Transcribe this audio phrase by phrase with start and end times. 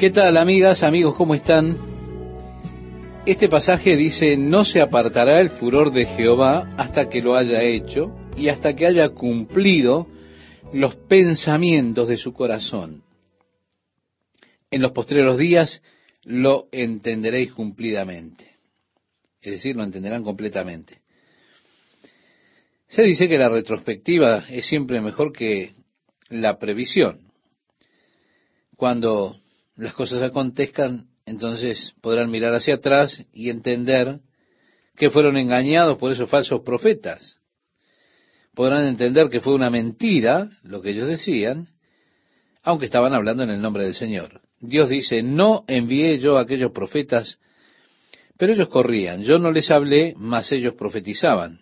[0.00, 1.76] ¿Qué tal amigas, amigos, cómo están?
[3.26, 8.10] Este pasaje dice, no se apartará el furor de Jehová hasta que lo haya hecho
[8.34, 10.06] y hasta que haya cumplido
[10.72, 13.02] los pensamientos de su corazón.
[14.70, 15.82] En los postreros días
[16.24, 18.52] lo entenderéis cumplidamente.
[19.42, 21.02] Es decir, lo entenderán completamente.
[22.88, 25.74] Se dice que la retrospectiva es siempre mejor que
[26.30, 27.18] la previsión.
[28.76, 29.39] Cuando
[29.80, 34.20] las cosas acontezcan, entonces podrán mirar hacia atrás y entender
[34.94, 37.38] que fueron engañados por esos falsos profetas.
[38.54, 41.68] Podrán entender que fue una mentira lo que ellos decían,
[42.62, 44.42] aunque estaban hablando en el nombre del Señor.
[44.60, 47.38] Dios dice, no envié yo a aquellos profetas,
[48.36, 49.22] pero ellos corrían.
[49.22, 51.60] Yo no les hablé, mas ellos profetizaban.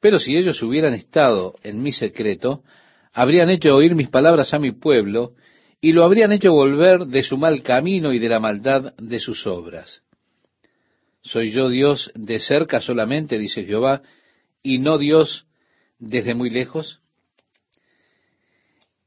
[0.00, 2.64] Pero si ellos hubieran estado en mi secreto,
[3.12, 5.34] habrían hecho oír mis palabras a mi pueblo,
[5.84, 9.48] y lo habrían hecho volver de su mal camino y de la maldad de sus
[9.48, 10.00] obras.
[11.22, 14.00] ¿Soy yo Dios de cerca solamente, dice Jehová,
[14.62, 15.44] y no Dios
[15.98, 17.00] desde muy lejos?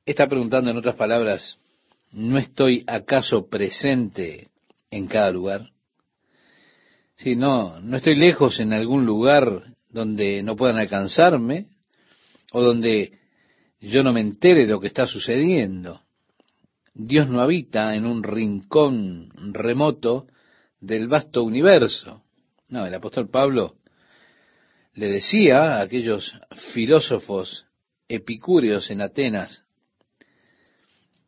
[0.05, 1.57] Está preguntando en otras palabras,
[2.11, 4.49] ¿no estoy acaso presente
[4.91, 5.69] en cada lugar?
[7.15, 11.67] Si no, no estoy lejos en algún lugar donde no puedan alcanzarme
[12.51, 13.13] o donde
[13.79, 16.04] yo no me entere de lo que está sucediendo.
[16.97, 20.27] Dios no habita en un rincón remoto
[20.79, 22.23] del vasto universo.
[22.69, 23.75] No, el apóstol Pablo
[24.93, 26.39] le decía a aquellos
[26.73, 27.65] filósofos
[28.07, 29.65] epicúreos en Atenas,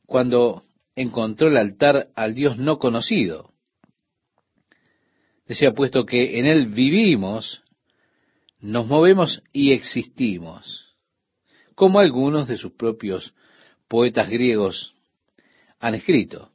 [0.06, 0.64] cuando
[0.96, 3.52] encontró el altar al Dios no conocido.
[5.48, 7.62] Decía, puesto que en Él vivimos,
[8.62, 10.96] nos movemos y existimos,
[11.76, 13.34] como algunos de sus propios
[13.90, 14.97] poetas griegos
[15.80, 16.52] han escrito.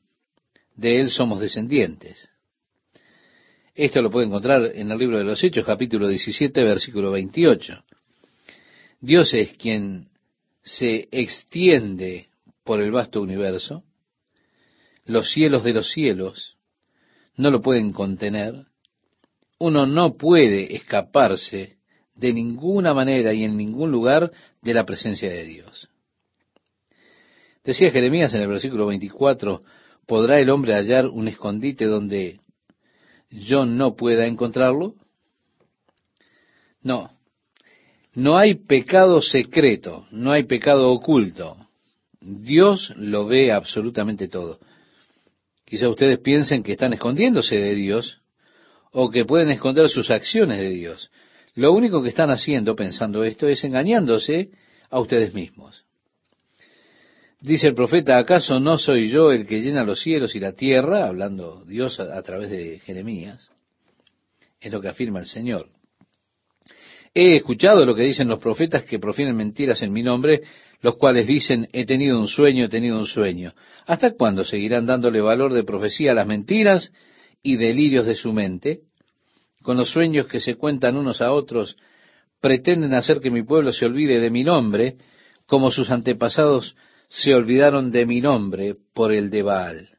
[0.75, 2.31] De él somos descendientes.
[3.75, 7.85] Esto lo puede encontrar en el libro de los Hechos, capítulo 17, versículo 28.
[9.01, 10.09] Dios es quien
[10.63, 12.29] se extiende
[12.65, 13.83] por el vasto universo.
[15.05, 16.57] Los cielos de los cielos
[17.37, 18.67] no lo pueden contener.
[19.59, 21.79] Uno no puede escaparse
[22.15, 24.31] de ninguna manera y en ningún lugar
[24.61, 25.89] de la presencia de Dios.
[27.65, 29.61] Decía Jeremías en el versículo 24,
[30.07, 32.41] ¿podrá el hombre hallar un escondite donde
[33.31, 34.95] yo no pueda encontrarlo?
[36.83, 37.11] No,
[38.15, 41.57] no hay pecado secreto, no hay pecado oculto.
[42.21, 44.59] Dios lo ve absolutamente todo.
[45.65, 48.21] Quizá ustedes piensen que están escondiéndose de Dios
[48.91, 51.11] o que pueden esconder sus acciones de Dios.
[51.55, 54.51] Lo único que están haciendo pensando esto es engañándose
[54.91, 55.85] a ustedes mismos.
[57.43, 61.09] Dice el profeta, ¿acaso no soy yo el que llena los cielos y la tierra?
[61.09, 63.51] Hablando Dios a, través de Jeremías.
[64.61, 65.69] Es lo que afirma el Señor.
[67.13, 70.43] He escuchado lo que dicen los profetas que profieren mentiras en mi nombre,
[70.83, 73.55] los cuales dicen, he tenido un sueño, he tenido un sueño.
[73.87, 76.93] ¿Hasta cuándo seguirán dándole valor de profecía a las mentiras
[77.43, 78.83] y delirios de su mente?
[79.63, 81.77] Con los sueños que se cuentan unos a otros,
[82.41, 84.95] pretenden hacer que mi pueblo se olvide de mi nombre,
[85.47, 86.77] como sus antepasados
[87.13, 89.99] se olvidaron de mi nombre por el de Baal.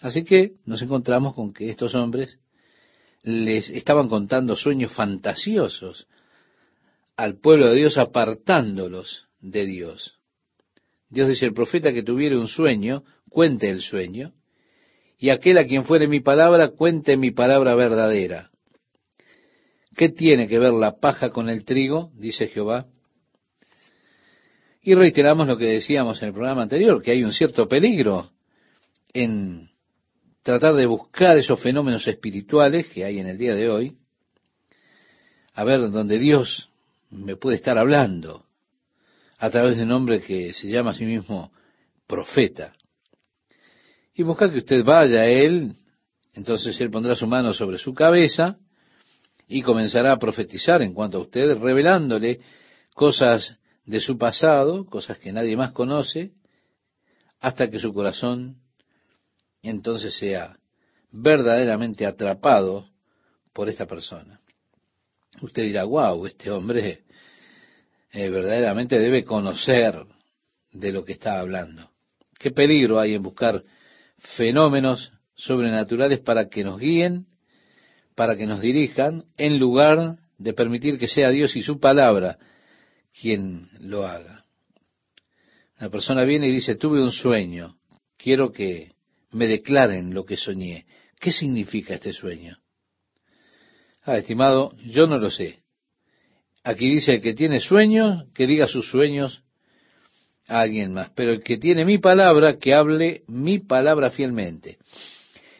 [0.00, 2.38] Así que nos encontramos con que estos hombres
[3.24, 6.06] les estaban contando sueños fantasiosos
[7.16, 10.20] al pueblo de Dios apartándolos de Dios.
[11.08, 14.34] Dios dice, el profeta que tuviere un sueño, cuente el sueño,
[15.18, 18.50] y aquel a quien fuere mi palabra, cuente mi palabra verdadera.
[19.96, 22.12] ¿Qué tiene que ver la paja con el trigo?
[22.14, 22.86] dice Jehová.
[24.86, 28.30] Y reiteramos lo que decíamos en el programa anterior, que hay un cierto peligro
[29.14, 29.70] en
[30.42, 33.96] tratar de buscar esos fenómenos espirituales que hay en el día de hoy,
[35.54, 36.68] a ver donde Dios
[37.08, 38.44] me puede estar hablando
[39.38, 41.50] a través de un hombre que se llama a sí mismo
[42.06, 42.74] profeta.
[44.14, 45.72] Y buscar que usted vaya a él,
[46.34, 48.58] entonces él pondrá su mano sobre su cabeza
[49.48, 52.40] y comenzará a profetizar en cuanto a usted, revelándole
[52.94, 56.32] cosas de su pasado, cosas que nadie más conoce,
[57.40, 58.56] hasta que su corazón
[59.62, 60.58] entonces sea
[61.10, 62.88] verdaderamente atrapado
[63.52, 64.40] por esta persona.
[65.40, 67.04] Usted dirá, wow, este hombre
[68.12, 70.04] eh, verdaderamente debe conocer
[70.72, 71.90] de lo que está hablando.
[72.38, 73.62] ¿Qué peligro hay en buscar
[74.18, 77.26] fenómenos sobrenaturales para que nos guíen,
[78.14, 82.38] para que nos dirijan, en lugar de permitir que sea Dios y su palabra
[83.20, 84.44] quien lo haga.
[85.78, 87.76] Una persona viene y dice, tuve un sueño,
[88.16, 88.92] quiero que
[89.32, 90.86] me declaren lo que soñé.
[91.18, 92.58] ¿Qué significa este sueño?
[94.02, 95.62] Ah, estimado, yo no lo sé.
[96.62, 99.42] Aquí dice el que tiene sueños, que diga sus sueños
[100.46, 101.10] a alguien más.
[101.14, 104.78] Pero el que tiene mi palabra, que hable mi palabra fielmente.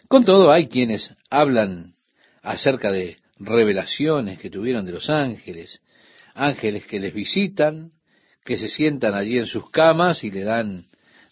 [0.08, 1.94] Con todo, hay quienes hablan
[2.42, 5.80] acerca de revelaciones que tuvieron de los ángeles,
[6.34, 7.90] ángeles que les visitan,
[8.44, 10.86] que se sientan allí en sus camas y le dan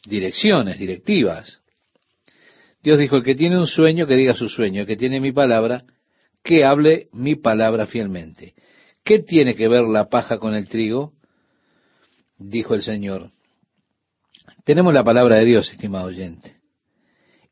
[0.07, 1.61] direcciones, directivas.
[2.83, 5.33] Dios dijo, el que tiene un sueño, que diga su sueño, el que tiene mi
[5.33, 5.85] palabra,
[6.43, 8.55] que hable mi palabra fielmente.
[9.05, 11.13] ¿Qué tiene que ver la paja con el trigo?
[12.39, 13.31] Dijo el Señor.
[14.65, 16.57] Tenemos la palabra de Dios, estimado oyente.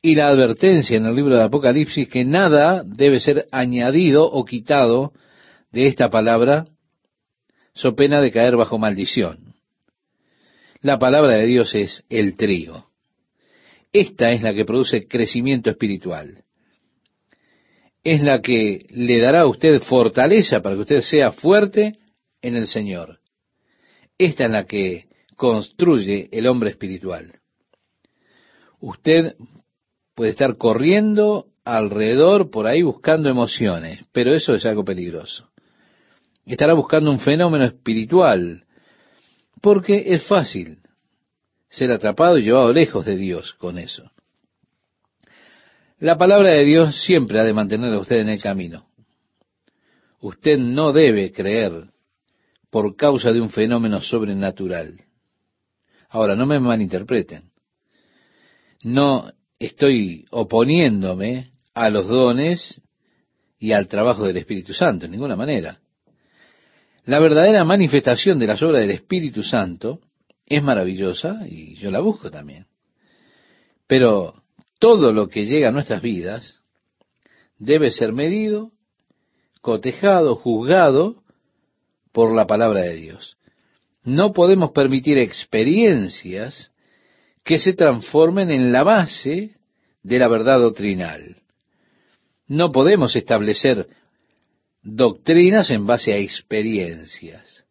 [0.02, 5.12] Y la advertencia en el libro de Apocalipsis que nada debe ser añadido o quitado
[5.72, 6.66] de esta palabra,
[7.74, 9.54] so pena de caer bajo maldición.
[10.82, 12.90] La palabra de Dios es el trigo.
[13.92, 16.44] Esta es la que produce crecimiento espiritual.
[18.02, 21.98] Es la que le dará a usted fortaleza para que usted sea fuerte
[22.40, 23.18] en el Señor.
[24.16, 25.06] Esta es la que
[25.36, 27.40] construye el hombre espiritual.
[28.80, 29.36] Usted
[30.14, 35.49] puede estar corriendo alrededor por ahí buscando emociones, pero eso es algo peligroso.
[36.46, 38.64] Estará buscando un fenómeno espiritual,
[39.60, 40.78] porque es fácil
[41.68, 44.10] ser atrapado y llevado lejos de Dios con eso.
[45.98, 48.86] La palabra de Dios siempre ha de mantener a usted en el camino.
[50.20, 51.88] Usted no debe creer
[52.70, 55.00] por causa de un fenómeno sobrenatural.
[56.08, 57.50] Ahora, no me malinterpreten.
[58.82, 62.80] No estoy oponiéndome a los dones
[63.58, 65.79] y al trabajo del Espíritu Santo, en ninguna manera.
[67.04, 70.00] La verdadera manifestación de las obras del Espíritu Santo
[70.46, 72.66] es maravillosa y yo la busco también.
[73.86, 74.34] Pero
[74.78, 76.60] todo lo que llega a nuestras vidas
[77.58, 78.72] debe ser medido,
[79.60, 81.22] cotejado, juzgado
[82.12, 83.36] por la palabra de Dios.
[84.02, 86.72] No podemos permitir experiencias
[87.44, 89.50] que se transformen en la base
[90.02, 91.36] de la verdad doctrinal.
[92.46, 93.88] No podemos establecer
[94.82, 97.64] doctrinas en base a experiencias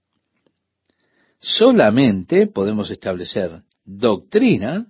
[1.40, 4.88] solamente podemos establecer doctrina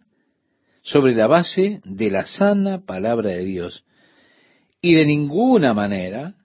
[0.81, 3.85] sobre la base de la sana palabra de Dios
[4.81, 6.35] y de ninguna manera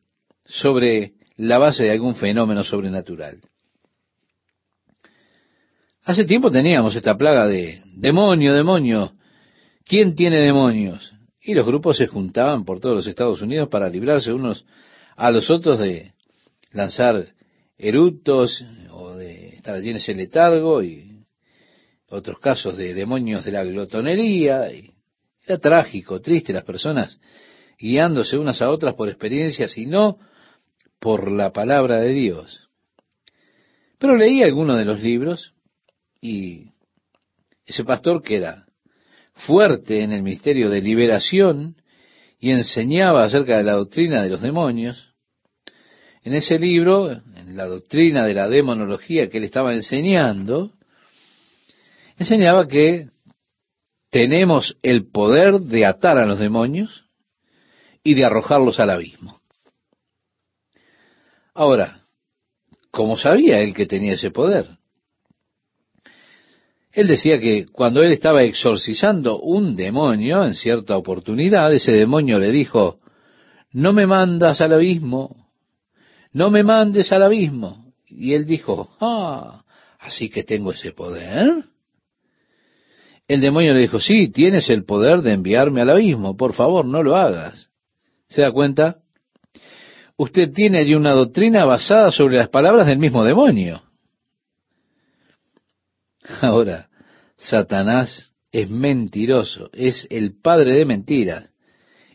[0.44, 3.40] sobre la base de algún fenómeno sobrenatural.
[6.02, 9.14] Hace tiempo teníamos esta plaga de demonio, demonio,
[9.86, 11.12] ¿quién tiene demonios?
[11.40, 14.66] Y los grupos se juntaban por todos los Estados Unidos para librarse unos
[15.16, 16.12] a los otros de
[16.72, 17.26] lanzar
[17.78, 18.64] eructos
[19.64, 21.24] estar allí en ese letargo y
[22.10, 24.68] otros casos de demonios de la glotonería.
[25.46, 27.18] Era trágico, triste las personas
[27.78, 30.18] guiándose unas a otras por experiencias y no
[30.98, 32.68] por la palabra de Dios.
[33.98, 35.54] Pero leí algunos de los libros
[36.20, 36.72] y
[37.64, 38.66] ese pastor que era
[39.32, 41.76] fuerte en el misterio de liberación
[42.38, 45.14] y enseñaba acerca de la doctrina de los demonios,
[46.22, 50.72] en ese libro, en la doctrina de la demonología que él estaba enseñando,
[52.16, 53.10] enseñaba que
[54.10, 57.04] tenemos el poder de atar a los demonios
[58.02, 59.40] y de arrojarlos al abismo.
[61.52, 62.00] Ahora,
[62.90, 64.78] ¿cómo sabía él que tenía ese poder?
[66.94, 72.52] Él decía que cuando él estaba exorcizando un demonio en cierta oportunidad, ese demonio le
[72.52, 73.00] dijo,
[73.72, 75.48] no me mandas al abismo,
[76.32, 77.92] no me mandes al abismo.
[78.06, 79.64] Y él dijo, ah,
[79.98, 81.64] así que tengo ese poder.
[83.26, 87.02] El demonio le dijo, sí, tienes el poder de enviarme al abismo, por favor, no
[87.02, 87.70] lo hagas.
[88.28, 88.98] ¿Se da cuenta?
[90.16, 93.82] Usted tiene allí una doctrina basada sobre las palabras del mismo demonio.
[96.40, 96.88] Ahora,
[97.36, 101.50] Satanás es mentiroso, es el padre de mentiras.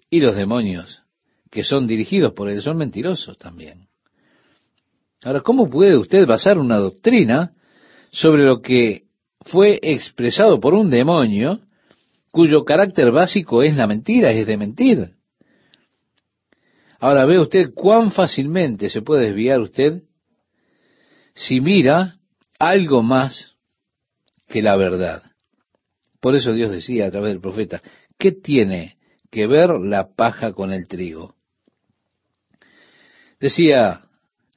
[0.10, 1.04] Y los demonios
[1.52, 3.88] que son dirigidos por él son mentirosos también.
[5.24, 7.54] Ahora, ¿cómo puede usted basar una doctrina
[8.12, 9.04] sobre lo que
[9.42, 11.60] fue expresado por un demonio
[12.32, 15.16] cuyo carácter básico es la mentira, es de mentir?
[17.00, 20.04] Ahora ve usted cuán fácilmente se puede desviar usted
[21.34, 22.16] si mira
[22.58, 23.49] algo más
[24.50, 25.24] que la verdad.
[26.20, 27.82] Por eso Dios decía a través del profeta,
[28.18, 28.98] ¿qué tiene
[29.32, 31.36] que ver la paja con el trigo?
[33.40, 34.04] Decía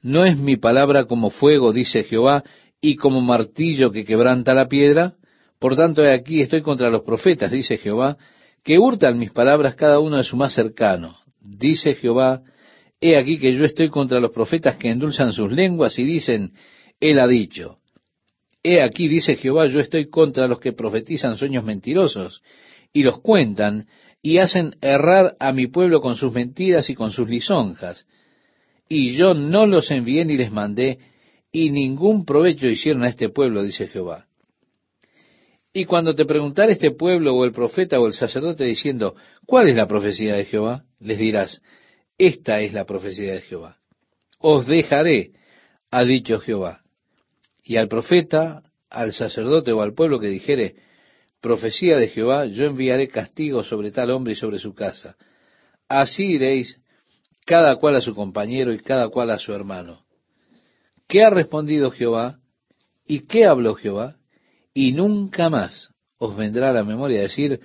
[0.03, 2.43] ¿No es mi palabra como fuego, dice Jehová,
[2.81, 5.13] y como martillo que quebranta la piedra?
[5.59, 8.17] Por tanto, aquí estoy contra los profetas, dice Jehová,
[8.65, 11.15] que hurtan mis palabras cada uno de su más cercano.
[11.39, 12.41] Dice Jehová,
[12.99, 16.51] he aquí que yo estoy contra los profetas que endulzan sus lenguas y dicen,
[16.99, 17.77] Él ha dicho.
[18.63, 22.41] He aquí, dice Jehová, yo estoy contra los que profetizan sueños mentirosos
[22.93, 23.87] y los cuentan
[24.21, 28.07] y hacen errar a mi pueblo con sus mentiras y con sus lisonjas.
[28.87, 30.99] Y yo no los envié ni les mandé,
[31.51, 34.27] y ningún provecho hicieron a este pueblo, dice Jehová.
[35.73, 39.15] Y cuando te preguntare este pueblo o el profeta o el sacerdote diciendo,
[39.45, 40.85] ¿cuál es la profecía de Jehová?
[40.99, 41.61] Les dirás,
[42.17, 43.79] esta es la profecía de Jehová.
[44.37, 45.31] Os dejaré,
[45.89, 46.82] ha dicho Jehová.
[47.63, 50.75] Y al profeta, al sacerdote o al pueblo que dijere,
[51.41, 55.15] profecía de Jehová, yo enviaré castigo sobre tal hombre y sobre su casa.
[55.87, 56.79] Así iréis
[57.45, 60.05] cada cual a su compañero y cada cual a su hermano.
[61.07, 62.39] ¿Qué ha respondido Jehová?
[63.05, 64.15] ¿Y qué habló Jehová?
[64.73, 67.59] Y nunca más os vendrá a la memoria decir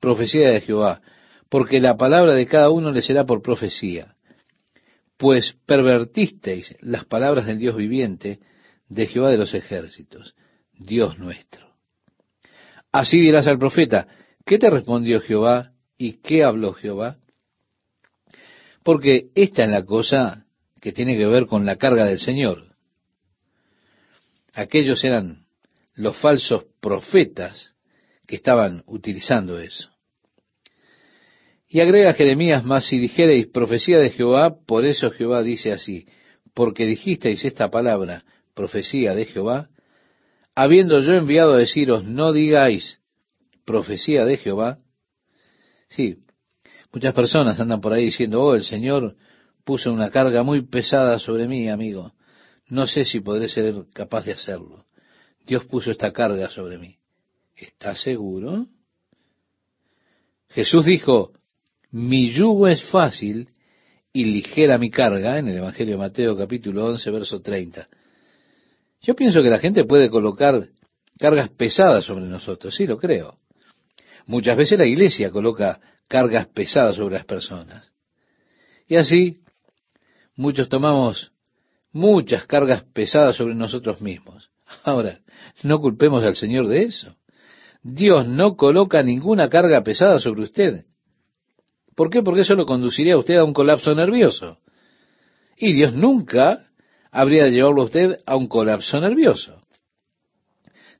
[0.00, 1.02] profecía de Jehová,
[1.48, 4.14] porque la palabra de cada uno le será por profecía.
[5.16, 8.38] Pues pervertisteis las palabras del Dios viviente,
[8.88, 10.34] de Jehová de los ejércitos,
[10.72, 11.68] Dios nuestro.
[12.90, 14.08] Así dirás al profeta,
[14.46, 17.18] ¿qué te respondió Jehová y qué habló Jehová?
[18.82, 20.46] Porque esta es la cosa
[20.80, 22.74] que tiene que ver con la carga del Señor.
[24.54, 25.46] Aquellos eran
[25.94, 27.74] los falsos profetas
[28.26, 29.90] que estaban utilizando eso.
[31.68, 36.06] Y agrega Jeremías, más si dijereis profecía de Jehová, por eso Jehová dice así,
[36.54, 38.24] porque dijisteis esta palabra,
[38.58, 39.70] profecía de Jehová,
[40.56, 42.98] habiendo yo enviado a deciros, no digáis
[43.64, 44.78] profecía de Jehová.
[45.86, 46.24] Sí,
[46.92, 49.14] muchas personas andan por ahí diciendo, oh, el Señor
[49.64, 52.14] puso una carga muy pesada sobre mí, amigo.
[52.66, 54.86] No sé si podré ser capaz de hacerlo.
[55.46, 56.96] Dios puso esta carga sobre mí.
[57.54, 58.66] ¿Estás seguro?
[60.48, 61.32] Jesús dijo,
[61.92, 63.50] mi yugo es fácil
[64.12, 67.88] y ligera mi carga, en el Evangelio de Mateo capítulo 11, verso 30.
[69.00, 70.68] Yo pienso que la gente puede colocar
[71.18, 73.38] cargas pesadas sobre nosotros, sí lo creo.
[74.26, 77.92] Muchas veces la iglesia coloca cargas pesadas sobre las personas.
[78.86, 79.40] Y así
[80.36, 81.32] muchos tomamos
[81.92, 84.50] muchas cargas pesadas sobre nosotros mismos.
[84.84, 85.20] Ahora,
[85.62, 87.16] no culpemos al Señor de eso.
[87.82, 90.84] Dios no coloca ninguna carga pesada sobre usted.
[91.94, 92.22] ¿Por qué?
[92.22, 94.58] Porque eso lo conduciría a usted a un colapso nervioso.
[95.56, 96.67] Y Dios nunca
[97.10, 99.60] habría de llevarlo a usted a un colapso nervioso.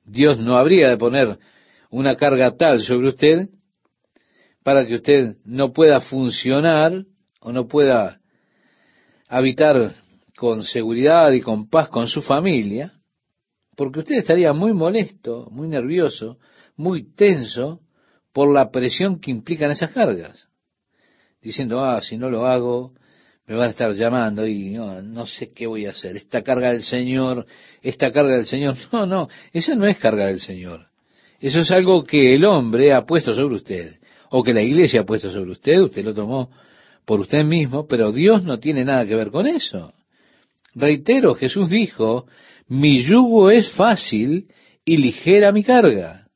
[0.04, 1.38] Dios no habría de poner
[1.90, 3.48] una carga tal sobre usted
[4.62, 7.04] para que usted no pueda funcionar
[7.40, 8.20] o no pueda
[9.28, 9.94] habitar
[10.36, 12.92] con seguridad y con paz con su familia,
[13.76, 16.38] porque usted estaría muy molesto, muy nervioso,
[16.76, 17.80] muy tenso
[18.32, 20.48] por la presión que implican esas cargas,
[21.42, 22.92] diciendo, ah, si no lo hago,
[23.48, 26.16] me van a estar llamando y no, sé qué voy a hacer.
[26.16, 27.46] Esta carga del Señor,
[27.82, 28.76] esta carga del Señor.
[28.92, 30.86] No, no, esa no es carga del Señor.
[31.40, 33.96] Eso es algo que el hombre ha puesto sobre usted,
[34.30, 36.50] o que la iglesia ha puesto sobre usted, usted lo tomó
[37.06, 39.94] por usted mismo, pero Dios no tiene nada que ver con eso.
[40.74, 42.26] Reitero, Jesús dijo,
[42.68, 44.48] mi yugo es fácil
[44.84, 46.27] y ligera mi carga.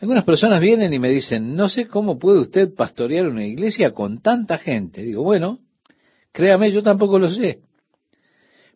[0.00, 4.22] Algunas personas vienen y me dicen, no sé cómo puede usted pastorear una iglesia con
[4.22, 5.02] tanta gente.
[5.02, 5.58] Digo, bueno,
[6.32, 7.60] créame, yo tampoco lo sé.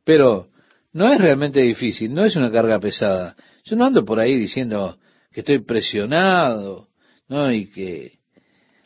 [0.04, 0.48] Pero
[0.92, 3.36] no es realmente difícil, no es una carga pesada.
[3.64, 4.98] Yo no ando por ahí diciendo
[5.30, 6.88] que estoy presionado,
[7.28, 7.52] ¿no?
[7.52, 8.18] Y que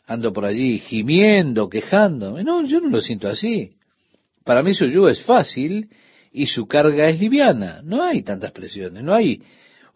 [0.05, 2.43] ando por allí gimiendo, quejándome.
[2.43, 3.77] No, yo no lo siento así.
[4.43, 5.89] Para mí su yugo es fácil
[6.31, 7.81] y su carga es liviana.
[7.83, 9.41] No hay tantas presiones, no hay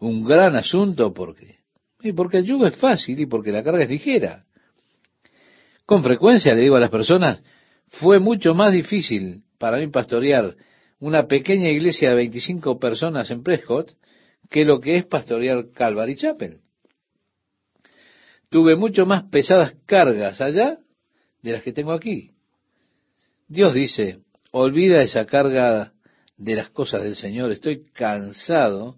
[0.00, 1.61] un gran asunto porque
[2.02, 4.44] y porque el yugo es fácil y porque la carga es ligera.
[5.86, 7.42] Con frecuencia le digo a las personas,
[7.88, 10.56] fue mucho más difícil para mí pastorear
[10.98, 13.92] una pequeña iglesia de 25 personas en Prescott
[14.48, 16.60] que lo que es pastorear Calvary Chapel.
[18.48, 20.78] Tuve mucho más pesadas cargas allá
[21.42, 22.32] de las que tengo aquí.
[23.48, 25.92] Dios dice, olvida esa carga
[26.36, 28.96] de las cosas del Señor, estoy cansado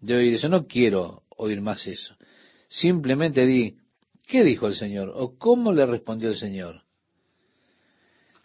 [0.00, 2.16] de oír eso, no quiero oír más eso.
[2.68, 3.76] Simplemente di,
[4.26, 5.12] ¿qué dijo el Señor?
[5.14, 6.82] ¿O cómo le respondió el Señor?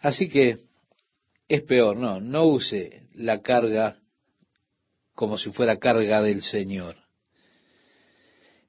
[0.00, 0.58] Así que
[1.48, 3.98] es peor, no, no use la carga
[5.14, 6.96] como si fuera carga del Señor.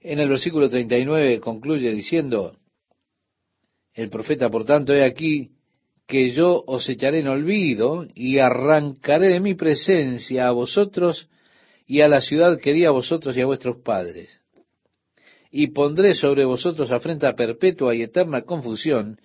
[0.02, 2.58] En el versículo 39 concluye diciendo,
[3.94, 5.52] el profeta, por tanto, he aquí
[6.06, 11.30] que yo os echaré en olvido y arrancaré de mi presencia a vosotros
[11.88, 14.43] y a la ciudad que di a vosotros y a vuestros padres
[15.56, 19.20] y pondré sobre vosotros afrenta perpetua y eterna confusión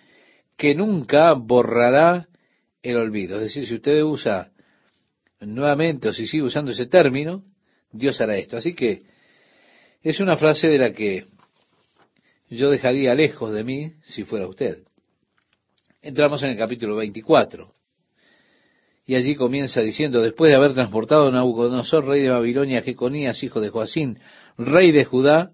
[0.59, 2.29] que nunca borrará
[2.83, 3.37] el olvido.
[3.37, 4.53] Es decir, si usted usa
[5.41, 7.45] nuevamente o si sigue usando ese término,
[7.91, 8.59] Dios hará esto.
[8.59, 9.05] Así que
[10.03, 11.25] es una frase de la que
[12.51, 14.83] yo dejaría lejos de mí si fuera usted.
[16.03, 17.73] Entramos en el capítulo 24.
[19.07, 23.43] Y allí comienza diciendo, después de haber transportado a Nabucodonosor, rey de Babilonia, a Jeconías,
[23.43, 24.19] hijo de Joacín,
[24.59, 25.53] rey de Judá,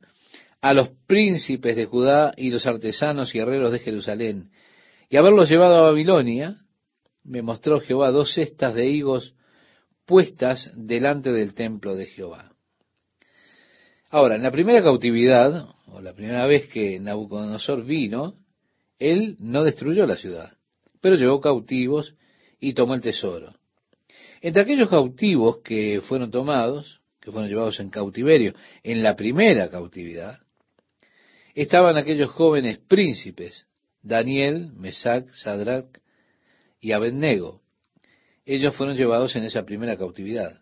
[0.64, 4.50] a los príncipes de Judá y los artesanos y herreros de Jerusalén,
[5.10, 6.56] y haberlos llevado a Babilonia,
[7.22, 9.34] me mostró Jehová dos cestas de higos
[10.06, 12.52] puestas delante del templo de Jehová.
[14.08, 18.32] Ahora, en la primera cautividad, o la primera vez que Nabucodonosor vino,
[18.98, 20.56] él no destruyó la ciudad,
[21.02, 22.14] pero llevó cautivos
[22.58, 23.52] y tomó el tesoro.
[24.40, 30.38] Entre aquellos cautivos que fueron tomados, que fueron llevados en cautiverio en la primera cautividad,
[31.54, 33.66] estaban aquellos jóvenes príncipes,
[34.02, 35.98] Daniel, Mesac, Sadrach
[36.80, 37.62] y Abednego.
[38.44, 40.58] Ellos fueron llevados en esa primera cautividad.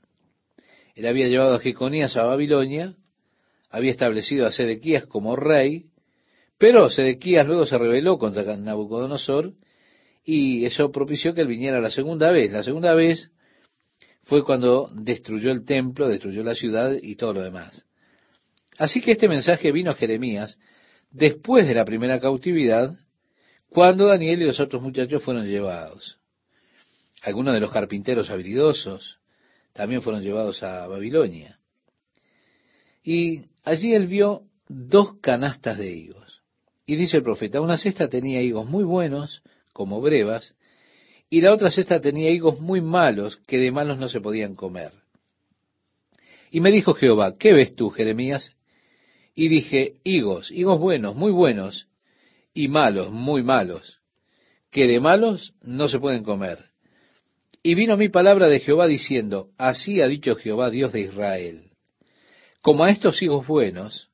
[0.94, 2.94] Él había llevado a Jeconías a Babilonia,
[3.70, 5.86] había establecido a Sedequías como rey,
[6.58, 9.54] pero Sedequías luego se rebeló contra Nabucodonosor
[10.24, 12.52] y eso propició que él viniera la segunda vez.
[12.52, 13.32] La segunda vez
[14.22, 17.84] fue cuando destruyó el templo, destruyó la ciudad y todo lo demás.
[18.78, 20.58] Así que este mensaje vino a Jeremías
[21.12, 22.94] después de la primera cautividad,
[23.68, 26.18] cuando Daniel y los otros muchachos fueron llevados.
[27.22, 29.18] Algunos de los carpinteros habilidosos
[29.72, 31.58] también fueron llevados a Babilonia.
[33.02, 36.42] Y allí él vio dos canastas de higos.
[36.84, 39.42] Y dice el profeta, una cesta tenía higos muy buenos,
[39.72, 40.54] como brevas,
[41.30, 44.92] y la otra cesta tenía higos muy malos, que de malos no se podían comer.
[46.50, 48.54] Y me dijo Jehová, ¿qué ves tú, Jeremías?
[49.34, 51.88] Y dije, higos, higos buenos, muy buenos,
[52.54, 54.00] y malos, muy malos,
[54.70, 56.58] que de malos no se pueden comer.
[57.62, 61.70] Y vino mi palabra de Jehová diciendo, así ha dicho Jehová, Dios de Israel,
[62.60, 64.10] como a estos higos buenos,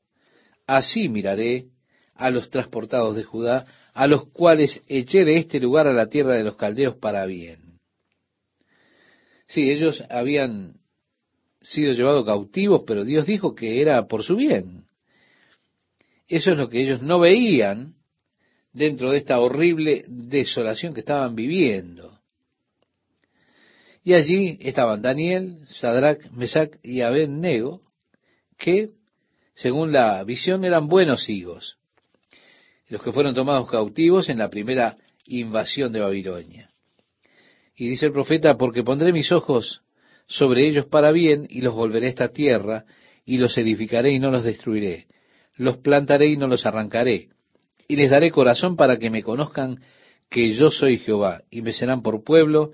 [0.67, 1.67] así miraré
[2.15, 6.35] a los transportados de Judá, a los cuales eché de este lugar a la tierra
[6.35, 7.79] de los caldeos para bien.
[9.47, 10.75] Sí, ellos habían
[11.61, 14.88] sido llevados cautivos, pero Dios dijo que era por su bien.
[16.29, 17.95] Eso es lo que ellos no veían
[18.73, 22.21] dentro de esta horrible desolación que estaban viviendo.
[24.05, 27.83] Y allí estaban Daniel, Sadrach, Mesac y Abednego,
[28.57, 28.91] que,
[29.55, 31.79] según la visión, eran buenos higos
[32.89, 36.71] los que fueron tomados cautivos en la primera invasión de Babilonia.
[37.77, 39.83] Y dice el profeta, porque pondré mis ojos
[40.27, 42.85] sobre ellos para bien y los volveré a esta tierra
[43.25, 45.07] y los edificaré y no los destruiré.
[45.59, 47.29] Los plantaré y no los arrancaré.
[47.87, 49.81] Y les daré corazón para que me conozcan
[50.31, 52.73] que yo soy Jehová y me serán por pueblo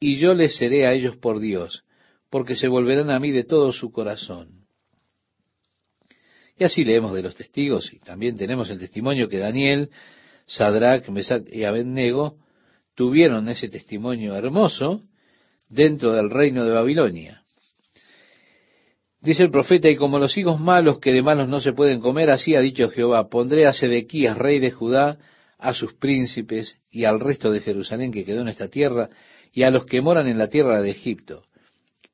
[0.00, 1.84] y yo les seré a ellos por Dios,
[2.30, 4.66] porque se volverán a mí de todo su corazón.
[6.58, 9.90] Y así leemos de los testigos, y también tenemos el testimonio que Daniel,
[10.46, 12.36] Sadrach, Mesach y Abednego
[12.94, 15.02] tuvieron ese testimonio hermoso
[15.68, 17.41] dentro del reino de Babilonia.
[19.22, 22.28] Dice el profeta, y como los higos malos que de malos no se pueden comer,
[22.28, 25.18] así ha dicho Jehová, pondré a Sedequías, rey de Judá,
[25.58, 29.10] a sus príncipes y al resto de Jerusalén que quedó en esta tierra,
[29.52, 31.44] y a los que moran en la tierra de Egipto,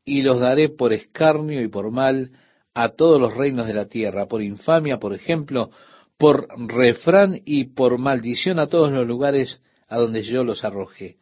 [0.05, 2.31] y los daré por escarnio y por mal
[2.75, 5.71] a todos los reinos de la tierra, por infamia, por ejemplo,
[6.18, 11.16] por refrán y por maldición a todos los lugares a donde yo los arrojé.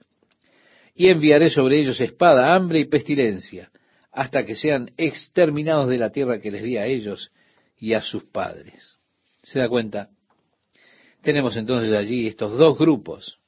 [0.96, 3.70] Y enviaré sobre ellos espada, hambre y pestilencia,
[4.16, 7.30] hasta que sean exterminados de la tierra que les di a ellos
[7.78, 8.96] y a sus padres.
[9.42, 10.08] ¿Se da cuenta?
[11.20, 13.38] Tenemos entonces allí estos dos grupos.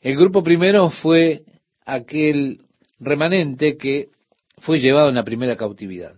[0.00, 1.44] El grupo primero fue
[1.84, 2.62] aquel
[2.98, 4.08] remanente que
[4.56, 6.14] fue llevado en la primera cautividad.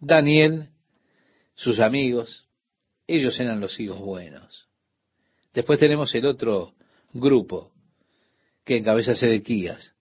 [0.00, 0.70] Daniel,
[1.54, 2.48] sus amigos,
[3.06, 4.68] ellos eran los hijos buenos.
[5.52, 6.72] Después tenemos el otro
[7.12, 7.72] grupo
[8.64, 9.93] que encabeza Sedequías,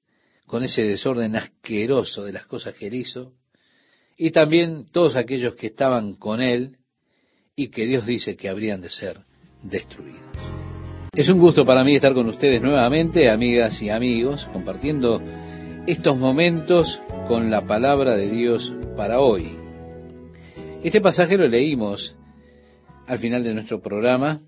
[0.53, 3.33] con ese desorden asqueroso de las cosas que él hizo,
[4.15, 6.77] y también todos aquellos que estaban con él
[7.55, 9.17] y que Dios dice que habrían de ser
[9.63, 10.21] destruidos.
[11.11, 15.19] Es un gusto para mí estar con ustedes nuevamente, amigas y amigos, compartiendo
[15.87, 19.57] estos momentos con la palabra de Dios para hoy.
[20.83, 22.15] Este pasaje lo leímos
[23.07, 24.39] al final de nuestro programa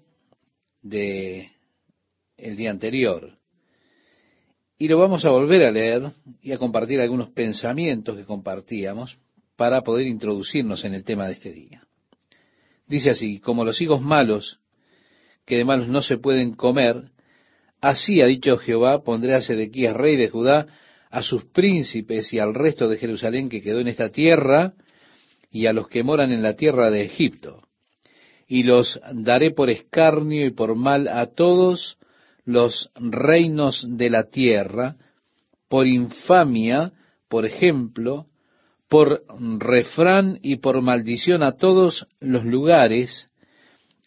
[0.83, 1.47] de
[2.37, 3.34] el día anterior.
[4.77, 6.11] Y lo vamos a volver a leer
[6.41, 9.17] y a compartir algunos pensamientos que compartíamos
[9.55, 11.87] para poder introducirnos en el tema de este día.
[12.87, 14.59] Dice así, como los higos malos,
[15.45, 17.11] que de malos no se pueden comer,
[17.79, 20.67] así ha dicho Jehová, pondré a Sedequías, rey de Judá,
[21.09, 24.73] a sus príncipes y al resto de Jerusalén que quedó en esta tierra,
[25.49, 27.61] y a los que moran en la tierra de Egipto.
[28.45, 31.97] Y los daré por escarnio y por mal a todos
[32.45, 34.95] los reinos de la tierra,
[35.67, 36.93] por infamia,
[37.27, 38.27] por ejemplo,
[38.87, 39.25] por
[39.59, 43.29] refrán y por maldición a todos los lugares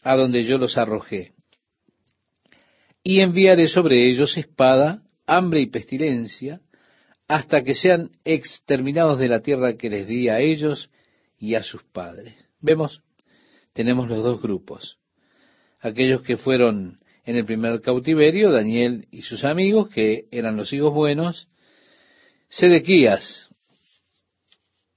[0.02, 1.32] a donde yo los arrojé.
[3.02, 6.60] Y enviaré sobre ellos espada, hambre y pestilencia,
[7.26, 10.90] hasta que sean exterminados de la tierra que les di a ellos
[11.38, 12.34] y a sus padres.
[12.60, 13.02] Vemos,
[13.72, 14.98] tenemos los dos grupos.
[15.80, 20.94] Aquellos que fueron en el primer cautiverio, Daniel y sus amigos, que eran los hijos
[20.94, 21.46] buenos,
[22.48, 23.50] Sedequías,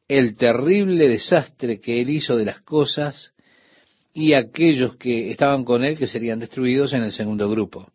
[0.07, 3.33] el terrible desastre que él hizo de las cosas,
[4.13, 7.91] y aquellos que estaban con él que serían destruidos en el segundo grupo.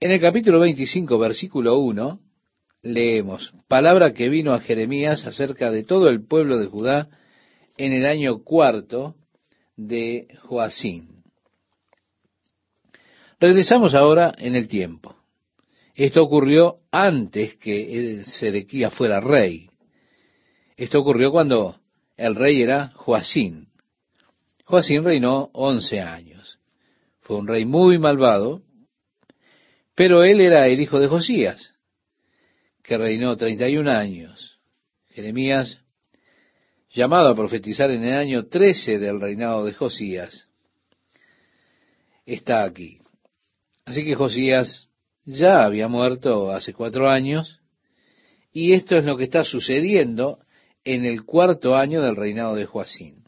[0.00, 2.18] En el capítulo 25, versículo 1,
[2.82, 7.10] leemos, palabra que vino a Jeremías acerca de todo el pueblo de Judá
[7.76, 9.14] en el año cuarto
[9.76, 11.19] de Joacín.
[13.40, 15.16] Regresamos ahora en el tiempo.
[15.94, 19.70] Esto ocurrió antes que Sedequía fuera rey.
[20.76, 21.80] Esto ocurrió cuando
[22.18, 23.68] el rey era Joacín.
[24.66, 26.58] Joacín reinó once años.
[27.20, 28.60] Fue un rey muy malvado,
[29.94, 31.72] pero él era el hijo de Josías
[32.82, 34.58] que reinó 31 años.
[35.08, 35.80] Jeremías,
[36.90, 40.46] llamado a profetizar en el año 13 del reinado de Josías,
[42.26, 42.99] está aquí.
[43.90, 44.88] Así que Josías
[45.24, 47.60] ya había muerto hace cuatro años,
[48.52, 50.38] y esto es lo que está sucediendo
[50.84, 53.24] en el cuarto año del reinado de Joacín.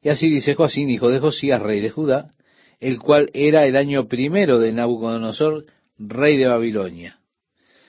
[0.00, 2.32] Y así dice Joacín, hijo de Josías, rey de Judá,
[2.80, 5.66] el cual era el año primero de Nabucodonosor,
[5.98, 7.18] rey de Babilonia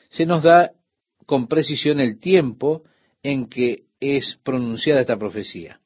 [0.09, 0.71] se nos da
[1.25, 2.83] con precisión el tiempo
[3.23, 5.79] en que es pronunciada esta profecía,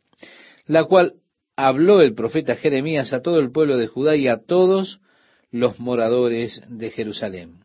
[0.66, 1.16] la cual
[1.56, 5.00] habló el profeta Jeremías a todo el pueblo de Judá y a todos
[5.52, 7.64] los moradores de Jerusalén.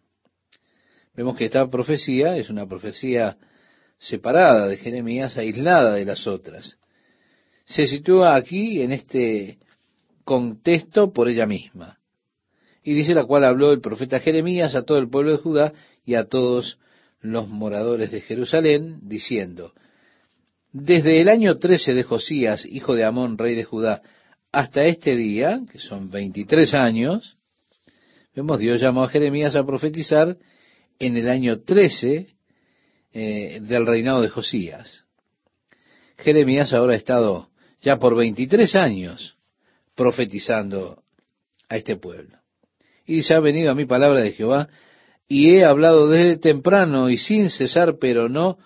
[1.15, 3.39] Vemos que esta profecía es una profecía
[3.99, 6.79] separada de Jeremías, aislada de las otras.
[7.65, 9.59] Se sitúa aquí en este
[10.25, 11.99] contexto por ella misma.
[12.85, 15.73] Y dice la cual habló el profeta Jeremías a todo el pueblo de Judá
[16.05, 16.79] y a todos
[17.21, 19.73] los moradores de Jerusalén, diciendo,
[20.73, 24.03] desde el año 13 de Josías, hijo de Amón, rey de Judá,
[24.53, 27.37] hasta este día, que son 23 años,
[28.35, 30.37] vemos Dios llamó a Jeremías a profetizar
[30.99, 32.27] en el año 13
[33.13, 35.05] eh, del reinado de Josías.
[36.19, 37.49] Jeremías ahora ha estado
[37.81, 39.37] ya por 23 años
[39.95, 41.03] profetizando
[41.69, 42.39] a este pueblo.
[43.07, 44.69] Y se ha venido a mi palabra de Jehová
[45.29, 48.59] y he hablado desde temprano y sin cesar, pero no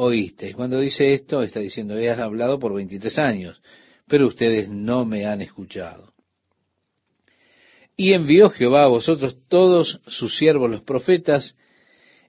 [0.00, 0.54] oísteis.
[0.54, 3.60] Cuando dice esto, está diciendo, he hablado por 23 años,
[4.08, 6.12] pero ustedes no me han escuchado.
[7.96, 11.54] Y envió Jehová a vosotros todos sus siervos los profetas,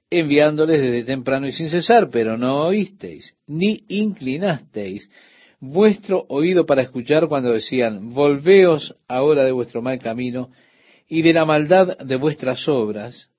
[0.10, 5.10] enviándoles desde temprano y sin cesar, pero no oísteis, ni inclinasteis
[5.62, 10.50] vuestro oído para escuchar cuando decían, volveos ahora de vuestro mal camino
[11.08, 13.30] y de la maldad de vuestras obras,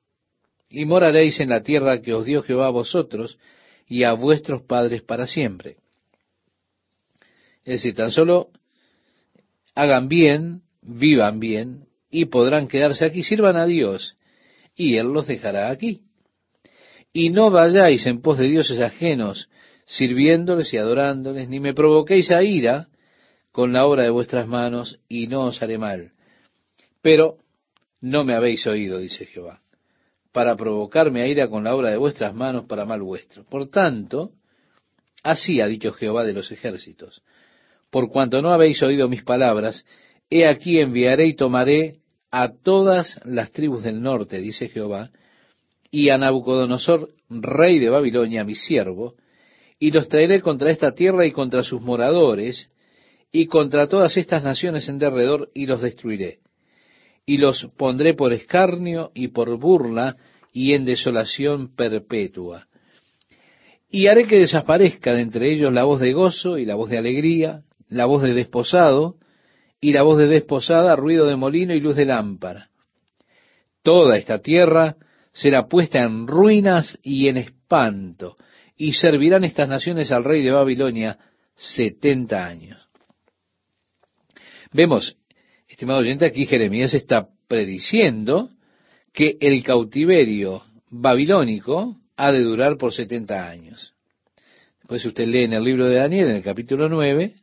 [0.70, 3.38] y moraréis en la tierra que os dio Jehová a vosotros
[3.92, 5.76] y a vuestros padres para siempre.
[7.62, 8.48] Es decir, tan solo
[9.74, 14.16] hagan bien, vivan bien, y podrán quedarse aquí, sirvan a Dios,
[14.74, 16.00] y Él los dejará aquí.
[17.12, 19.50] Y no vayáis en pos de dioses ajenos,
[19.84, 22.88] sirviéndoles y adorándoles, ni me provoquéis a ira
[23.50, 26.12] con la obra de vuestras manos, y no os haré mal.
[27.02, 27.36] Pero
[28.00, 29.61] no me habéis oído, dice Jehová
[30.32, 33.44] para provocarme a ira con la obra de vuestras manos para mal vuestro.
[33.44, 34.32] Por tanto,
[35.22, 37.22] así ha dicho Jehová de los ejércitos,
[37.90, 39.84] por cuanto no habéis oído mis palabras,
[40.30, 41.98] he aquí enviaré y tomaré
[42.30, 45.10] a todas las tribus del norte, dice Jehová,
[45.90, 49.14] y a Nabucodonosor, rey de Babilonia, mi siervo,
[49.78, 52.70] y los traeré contra esta tierra y contra sus moradores,
[53.30, 56.38] y contra todas estas naciones en derredor, y los destruiré
[57.24, 60.16] y los pondré por escarnio y por burla
[60.52, 62.66] y en desolación perpetua.
[63.90, 66.98] Y haré que desaparezca de entre ellos la voz de gozo y la voz de
[66.98, 69.16] alegría, la voz de desposado
[69.80, 72.70] y la voz de desposada, ruido de molino y luz de lámpara.
[73.82, 74.96] Toda esta tierra
[75.32, 78.36] será puesta en ruinas y en espanto,
[78.76, 81.18] y servirán estas naciones al rey de Babilonia
[81.56, 82.88] 70 años.
[84.72, 85.16] Vemos,
[85.72, 88.50] estimado oyente, aquí Jeremías está prediciendo
[89.12, 93.94] que el cautiverio babilónico ha de durar por 70 años.
[94.80, 97.34] Después usted lee en el libro de Daniel, en el capítulo 9,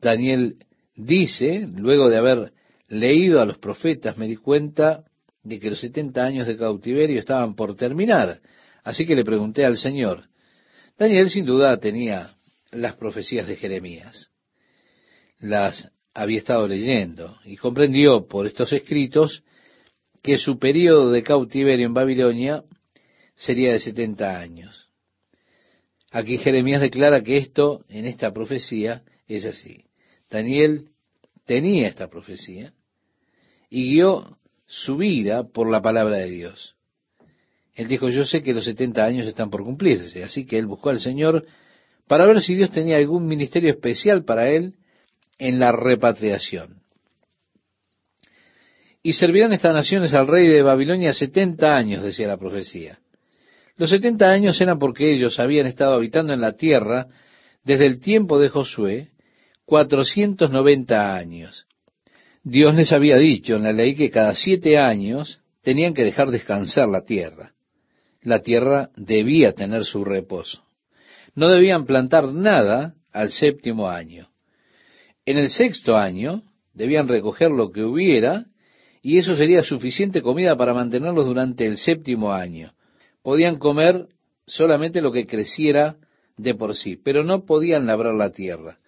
[0.00, 0.56] Daniel
[0.96, 2.52] dice, luego de haber
[2.88, 5.04] leído a los profetas, me di cuenta
[5.42, 8.40] de que los 70 años de cautiverio estaban por terminar.
[8.82, 10.24] Así que le pregunté al Señor.
[10.96, 12.36] Daniel sin duda tenía
[12.70, 14.30] las profecías de Jeremías.
[15.40, 19.42] Las había estado leyendo y comprendió por estos escritos
[20.22, 22.64] que su periodo de cautiverio en Babilonia
[23.34, 24.88] sería de 70 años.
[26.10, 29.84] Aquí Jeremías declara que esto, en esta profecía, es así.
[30.30, 30.90] Daniel
[31.44, 32.72] tenía esta profecía
[33.68, 36.76] y guió su vida por la palabra de Dios.
[37.74, 40.90] Él dijo, yo sé que los 70 años están por cumplirse, así que él buscó
[40.90, 41.44] al Señor
[42.06, 44.76] para ver si Dios tenía algún ministerio especial para él
[45.38, 46.82] en la repatriación.
[49.02, 52.98] Y servirán estas naciones al rey de Babilonia 70 años, decía la profecía.
[53.76, 57.08] Los 70 años eran porque ellos habían estado habitando en la tierra
[57.64, 59.08] desde el tiempo de Josué,
[59.66, 61.66] 490 años.
[62.42, 66.88] Dios les había dicho en la ley que cada siete años tenían que dejar descansar
[66.88, 67.52] la tierra.
[68.22, 70.62] La tierra debía tener su reposo.
[71.34, 74.28] No debían plantar nada al séptimo año.
[75.26, 78.46] En el sexto año debían recoger lo que hubiera
[79.02, 82.72] y eso sería suficiente comida para mantenerlos durante el séptimo año.
[83.22, 84.06] Podían comer
[84.46, 85.96] solamente lo que creciera
[86.36, 88.78] de por sí, pero no podían labrar la tierra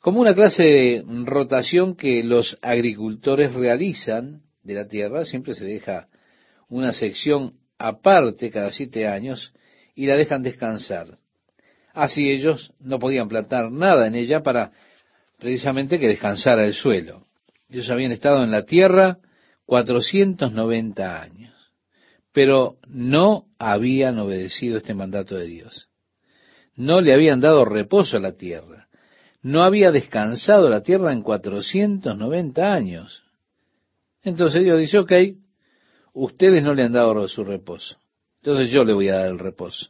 [0.00, 6.08] como una clase de rotación que los agricultores realizan de la tierra, siempre se deja
[6.68, 9.52] una sección aparte cada siete años
[9.94, 11.18] y la dejan descansar.
[11.92, 14.72] Así ellos no podían plantar nada en ella para
[15.40, 17.26] precisamente que descansara el suelo.
[17.68, 19.18] Ellos habían estado en la tierra
[19.66, 21.54] 490 años,
[22.32, 25.88] pero no habían obedecido este mandato de Dios.
[26.76, 28.88] No le habían dado reposo a la tierra
[29.42, 33.22] no había descansado la tierra en 490 años.
[34.22, 35.12] Entonces Dios dice, ok,
[36.12, 37.96] ustedes no le han dado su reposo.
[38.42, 39.88] Entonces yo le voy a dar el reposo.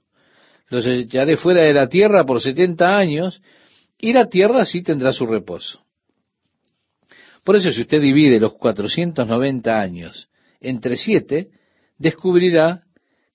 [0.68, 3.42] Los echaré fuera de la tierra por 70 años
[4.00, 5.80] y la tierra sí tendrá su reposo.
[7.44, 10.28] Por eso si usted divide los 490 años
[10.60, 11.50] entre siete,
[11.98, 12.84] descubrirá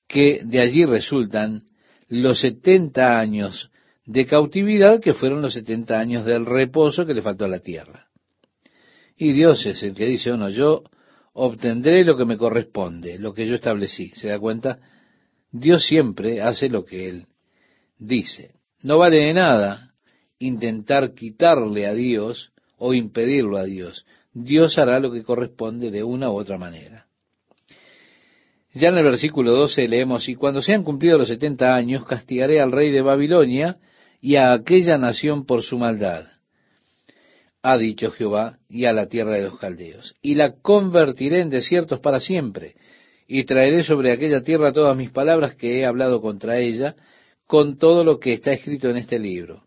[0.07, 1.63] que de allí resultan
[2.07, 3.71] los 70 años
[4.05, 8.07] de cautividad, que fueron los 70 años del reposo que le faltó a la tierra.
[9.17, 10.83] Y Dios es el que dice, bueno, yo
[11.33, 14.09] obtendré lo que me corresponde, lo que yo establecí.
[14.09, 14.79] ¿Se da cuenta?
[15.51, 17.27] Dios siempre hace lo que Él
[17.97, 18.51] dice.
[18.83, 19.94] No vale de nada
[20.39, 24.05] intentar quitarle a Dios o impedirlo a Dios.
[24.33, 27.07] Dios hará lo que corresponde de una u otra manera.
[28.73, 32.73] Ya en el versículo 12 leemos, y cuando sean cumplidos los setenta años, castigaré al
[32.73, 33.77] rey de Babilonia
[34.19, 36.25] y a aquella nación por su maldad,
[37.61, 40.15] ha dicho Jehová, y a la tierra de los caldeos.
[40.21, 42.75] Y la convertiré en desiertos para siempre,
[43.27, 46.95] y traeré sobre aquella tierra todas mis palabras que he hablado contra ella,
[47.47, 49.63] con todo lo que está escrito en este libro,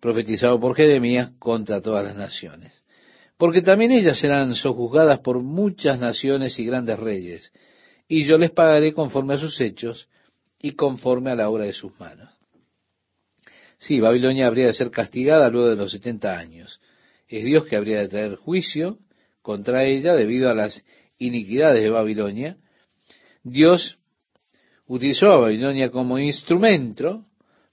[0.00, 2.82] profetizado por Jeremías contra todas las naciones.
[3.36, 7.52] Porque también ellas serán sojuzgadas por muchas naciones y grandes reyes,
[8.08, 10.08] y yo les pagaré conforme a sus hechos
[10.60, 12.30] y conforme a la obra de sus manos.
[13.78, 16.80] Sí, Babilonia habría de ser castigada luego de los 70 años.
[17.28, 18.98] Es Dios que habría de traer juicio
[19.40, 20.84] contra ella debido a las
[21.18, 22.56] iniquidades de Babilonia.
[23.44, 23.98] Dios
[24.86, 27.24] utilizó a Babilonia como instrumento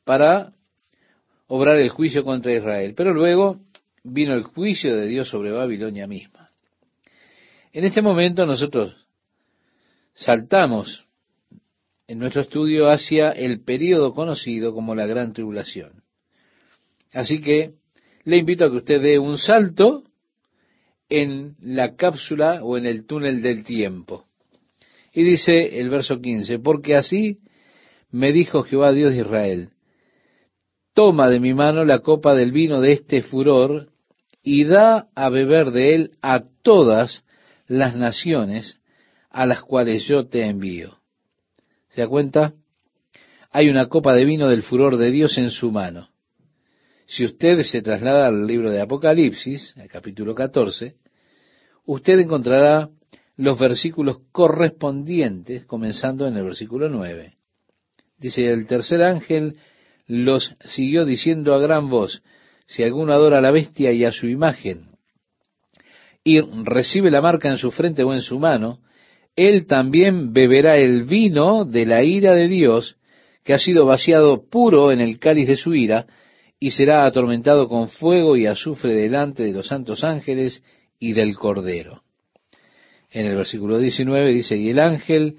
[0.04, 0.54] para
[1.47, 2.93] obrar el juicio contra Israel.
[2.95, 3.60] Pero luego
[4.03, 6.49] vino el juicio de Dios sobre Babilonia misma.
[7.73, 8.95] En este momento nosotros
[10.13, 11.05] saltamos
[12.08, 16.03] en nuestro estudio hacia el período conocido como la Gran Tribulación.
[17.12, 17.73] Así que
[18.23, 20.03] le invito a que usted dé un salto
[21.10, 24.25] en la cápsula o en el túnel del tiempo.
[25.13, 27.39] Y dice el verso 15, porque así
[28.12, 29.69] me dijo Jehová Dios de Israel,
[30.95, 33.89] toma de mi mano la copa del vino de este furor
[34.41, 37.25] y da a beber de él a todas
[37.67, 38.79] las naciones
[39.29, 40.97] a las cuales yo te envío.
[41.89, 42.53] ¿Se da cuenta?
[43.51, 46.10] Hay una copa de vino del furor de Dios en su mano.
[47.08, 50.95] Si usted se traslada al libro de Apocalipsis, el capítulo 14,
[51.86, 52.89] usted encontrará
[53.36, 57.34] los versículos correspondientes, comenzando en el versículo 9.
[58.17, 59.58] Dice, el tercer ángel
[60.08, 62.22] los siguió diciendo a gran voz,
[62.68, 64.96] si alguno adora a la bestia y a su imagen,
[66.24, 68.80] y recibe la marca en su frente o en su mano,
[69.36, 72.98] él también beberá el vino de la ira de Dios,
[73.44, 76.08] que ha sido vaciado puro en el cáliz de su ira,
[76.60, 80.63] y será atormentado con fuego y azufre delante de los santos ángeles
[81.00, 82.02] y del Cordero.
[83.12, 85.38] En el versículo 19 dice, y el ángel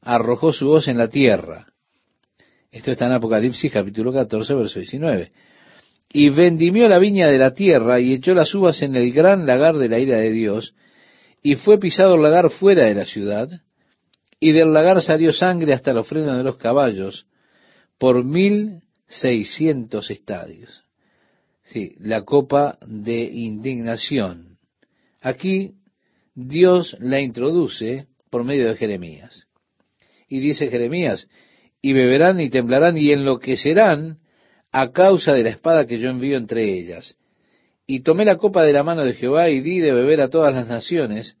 [0.00, 1.66] arrojó su voz en la tierra.
[2.70, 5.32] Esto está en Apocalipsis capítulo 14, verso 19.
[6.12, 9.76] Y vendimió la viña de la tierra y echó las uvas en el gran lagar
[9.76, 10.74] de la ira de Dios,
[11.42, 13.48] y fue pisado el lagar fuera de la ciudad,
[14.38, 17.26] y del lagar salió sangre hasta los frenos de los caballos,
[17.98, 20.84] por mil seiscientos estadios.
[21.64, 24.58] Sí, la copa de indignación.
[25.20, 25.74] Aquí
[26.34, 29.46] Dios la introduce por medio de Jeremías.
[30.28, 31.26] Y dice Jeremías,
[31.80, 34.18] y beberán y temblarán y enloquecerán
[34.72, 37.16] a causa de la espada que yo envío entre ellas.
[37.86, 40.54] Y tomé la copa de la mano de Jehová y di de beber a todas
[40.54, 41.36] las naciones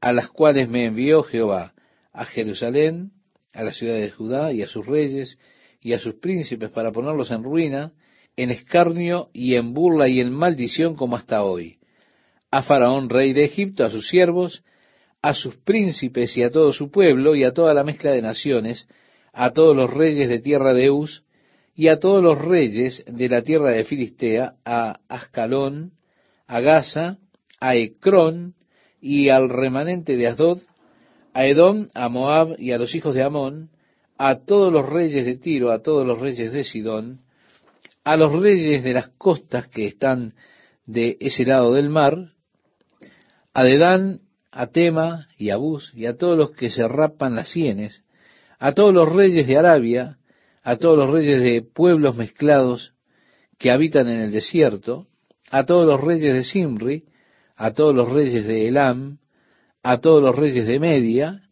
[0.00, 1.74] a las cuales me envió Jehová,
[2.12, 3.12] a Jerusalén,
[3.52, 5.38] a la ciudad de Judá y a sus reyes
[5.80, 7.92] y a sus príncipes para ponerlos en ruina,
[8.36, 11.78] en escarnio y en burla y en maldición como hasta hoy.
[12.50, 14.62] A Faraón, rey de Egipto, a sus siervos,
[15.22, 18.86] a sus príncipes y a todo su pueblo y a toda la mezcla de naciones,
[19.36, 21.22] a todos los reyes de tierra de Eus
[21.74, 25.92] y a todos los reyes de la tierra de Filistea, a Ascalón,
[26.46, 27.18] a Gaza,
[27.60, 28.54] a Ecrón
[28.98, 30.60] y al remanente de Asdod,
[31.34, 33.68] a Edom, a Moab y a los hijos de Amón,
[34.16, 37.20] a todos los reyes de Tiro, a todos los reyes de Sidón,
[38.04, 40.32] a los reyes de las costas que están
[40.86, 42.30] de ese lado del mar,
[43.52, 47.50] a Dedán, a Tema y a Bus, y a todos los que se rapan las
[47.50, 48.02] sienes,
[48.58, 50.18] a todos los reyes de Arabia,
[50.62, 52.92] a todos los reyes de pueblos mezclados
[53.58, 55.06] que habitan en el desierto,
[55.50, 57.04] a todos los reyes de Simri,
[57.56, 59.18] a todos los reyes de Elam,
[59.82, 61.42] a todos los reyes de Media,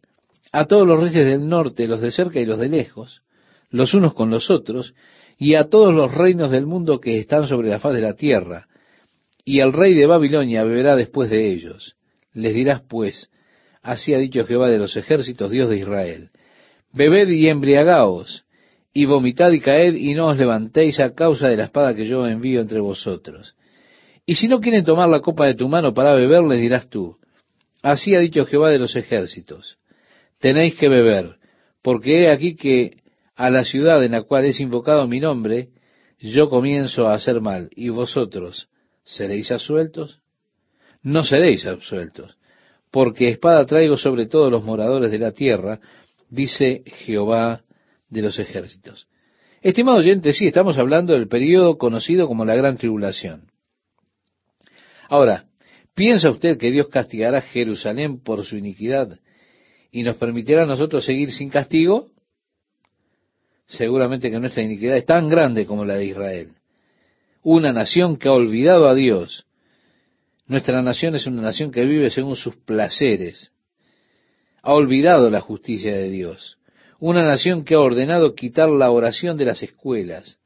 [0.51, 3.21] a todos los reyes del norte, los de cerca y los de lejos,
[3.69, 4.93] los unos con los otros,
[5.37, 8.67] y a todos los reinos del mundo que están sobre la faz de la tierra,
[9.43, 11.95] y el rey de Babilonia beberá después de ellos.
[12.33, 13.29] Les dirás pues,
[13.81, 16.31] así ha dicho Jehová de los ejércitos, Dios de Israel,
[16.95, 18.45] bebed y embriagaos,
[18.93, 22.25] y vomitad y caed, y no os levantéis a causa de la espada que yo
[22.25, 23.55] envío entre vosotros.
[24.25, 27.17] Y si no quieren tomar la copa de tu mano para beber, les dirás tú,
[27.83, 29.77] así ha dicho Jehová de los ejércitos,
[30.39, 31.35] tenéis que beber,
[31.81, 33.03] porque he aquí que
[33.35, 35.69] a la ciudad en la cual es invocado mi nombre,
[36.17, 38.69] yo comienzo a hacer mal, y vosotros,
[39.03, 40.21] ¿seréis absueltos?
[41.03, 42.37] No seréis absueltos,
[42.89, 45.81] porque espada traigo sobre todos los moradores de la tierra,
[46.29, 47.63] dice Jehová
[48.09, 49.07] de los ejércitos.
[49.61, 53.49] Estimado oyente, sí, estamos hablando del periodo conocido como la Gran Tribulación.
[55.09, 55.45] Ahora,
[55.93, 59.19] ¿piensa usted que Dios castigará a Jerusalén por su iniquidad
[59.91, 62.11] y nos permitirá a nosotros seguir sin castigo?
[63.67, 66.49] Seguramente que nuestra iniquidad es tan grande como la de Israel.
[67.41, 69.45] Una nación que ha olvidado a Dios.
[70.47, 73.51] Nuestra nación es una nación que vive según sus placeres.
[74.65, 76.57] Ha olvidado la justicia de Dios
[76.99, 80.39] una nación que ha ordenado quitar la oración de las escuelas,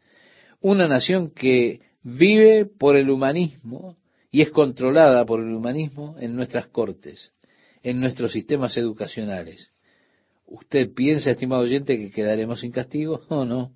[0.61, 3.97] una nación que vive por el humanismo
[4.31, 7.33] y es controlada por el humanismo en nuestras cortes,
[7.83, 9.71] en nuestros sistemas educacionales.
[10.45, 13.21] ¿Usted piensa, estimado oyente, que quedaremos sin castigo?
[13.29, 13.71] No, no.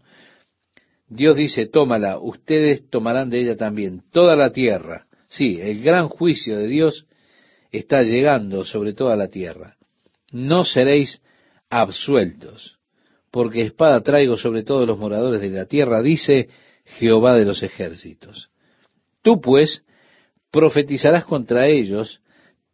[1.08, 5.06] Dios dice, tómala, ustedes tomarán de ella también, toda la tierra.
[5.30, 7.06] Sí, el gran juicio de Dios
[7.72, 9.78] está llegando sobre toda la tierra.
[10.34, 11.22] No seréis
[11.70, 12.80] absueltos,
[13.30, 16.50] porque espada traigo sobre todos los moradores de la tierra, dice
[16.86, 18.50] Jehová de los ejércitos.
[19.22, 19.86] Tú pues
[20.50, 22.20] profetizarás contra ellos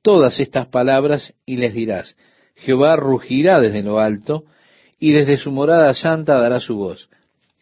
[0.01, 2.15] todas estas palabras y les dirás,
[2.55, 4.45] Jehová rugirá desde lo alto
[4.97, 7.09] y desde su morada santa dará su voz.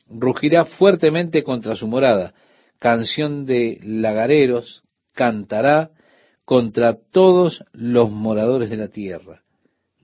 [0.09, 2.35] Rugirá fuertemente contra su morada,
[2.77, 4.83] canción de lagareros,
[5.15, 5.89] cantará
[6.45, 9.41] contra todos los moradores de la tierra.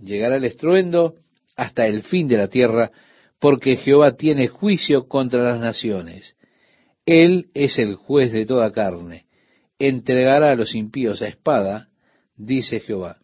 [0.03, 1.15] Llegará el estruendo
[1.55, 2.91] hasta el fin de la tierra,
[3.39, 6.35] porque Jehová tiene juicio contra las naciones.
[7.05, 9.25] Él es el juez de toda carne.
[9.79, 11.89] Entregará a los impíos a espada,
[12.35, 13.17] dice Jehová.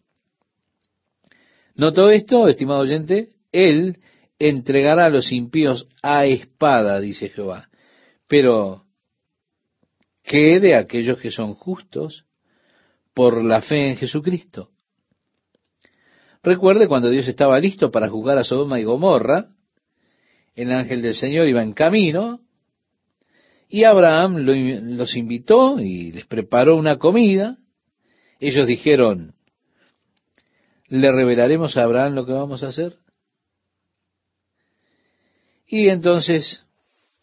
[1.74, 3.30] ¿Notó esto, estimado oyente?
[3.52, 3.98] Él
[4.38, 7.68] entregará a los impíos a espada, dice Jehová.
[8.26, 8.84] Pero,
[10.22, 12.24] ¿qué de aquellos que son justos
[13.14, 14.70] por la fe en Jesucristo?
[16.42, 19.48] Recuerde cuando Dios estaba listo para juzgar a Sodoma y Gomorra,
[20.54, 22.40] el ángel del Señor iba en camino
[23.68, 27.56] Y Abraham los invitó y les preparó una comida.
[28.40, 29.34] Ellos dijeron,
[30.88, 32.96] ¿le revelaremos a Abraham lo que vamos a hacer?
[35.66, 36.64] Y entonces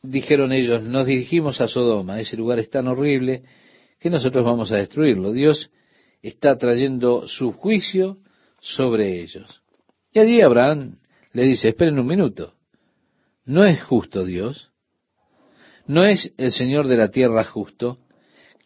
[0.02, 3.44] dijeron ellos, nos dirigimos a Sodoma, ese lugar es tan horrible
[4.00, 5.34] que nosotros vamos a destruirlo.
[5.34, 5.70] Dios
[6.22, 8.20] está trayendo su juicio
[8.60, 9.62] sobre ellos.
[10.12, 10.98] Y allí Abraham
[11.34, 12.54] le dice, esperen un minuto,
[13.46, 14.72] ¿no es justo Dios?
[15.86, 18.00] ¿No es el Señor de la tierra justo?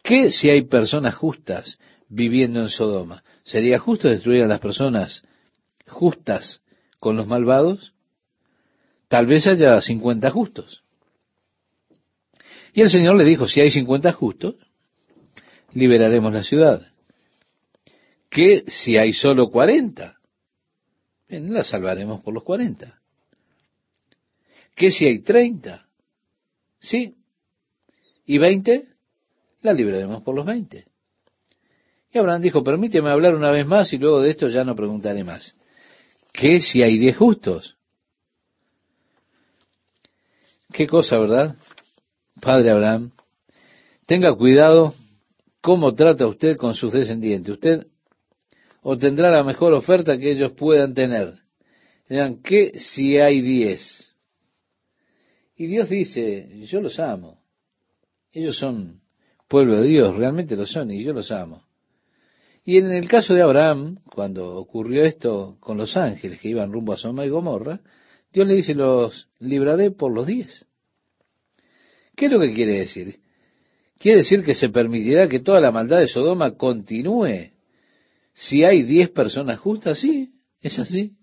[0.02, 1.78] ¿Qué si hay personas justas
[2.08, 3.22] viviendo en Sodoma?
[3.44, 5.22] ¿Sería justo destruir a las personas
[5.86, 6.62] justas
[6.98, 7.92] con los malvados?
[9.08, 10.82] Tal vez haya 50 justos.
[12.72, 14.54] Y el Señor le dijo, si hay 50 justos,
[15.72, 16.91] liberaremos la ciudad.
[18.32, 20.16] ¿Qué si hay solo 40?
[21.28, 22.98] Bien, la salvaremos por los 40.
[24.74, 25.86] ¿Qué si hay 30?
[26.80, 27.14] Sí.
[28.24, 28.88] ¿Y 20?
[29.60, 30.86] La libraremos por los 20.
[32.10, 35.24] Y Abraham dijo, permíteme hablar una vez más y luego de esto ya no preguntaré
[35.24, 35.54] más.
[36.32, 37.76] ¿Qué si hay 10 justos?
[40.72, 41.56] Qué cosa, ¿verdad?
[42.40, 43.10] Padre Abraham,
[44.06, 44.94] tenga cuidado
[45.60, 47.52] cómo trata usted con sus descendientes.
[47.52, 47.91] Usted
[48.82, 51.34] obtendrá la mejor oferta que ellos puedan tener.
[52.08, 54.14] Dirán, ¿qué si hay 10?
[55.56, 57.38] Y Dios dice, yo los amo.
[58.32, 59.00] Ellos son
[59.48, 61.64] pueblo de Dios, realmente lo son, y yo los amo.
[62.64, 66.92] Y en el caso de Abraham, cuando ocurrió esto con los ángeles que iban rumbo
[66.92, 67.80] a Soma y Gomorra,
[68.32, 70.66] Dios le dice, los libraré por los diez.
[72.16, 73.20] ¿Qué es lo que quiere decir?
[73.98, 77.52] Quiere decir que se permitirá que toda la maldad de Sodoma continúe
[78.32, 79.98] si hay diez personas justas.
[79.98, 81.16] Sí, es así.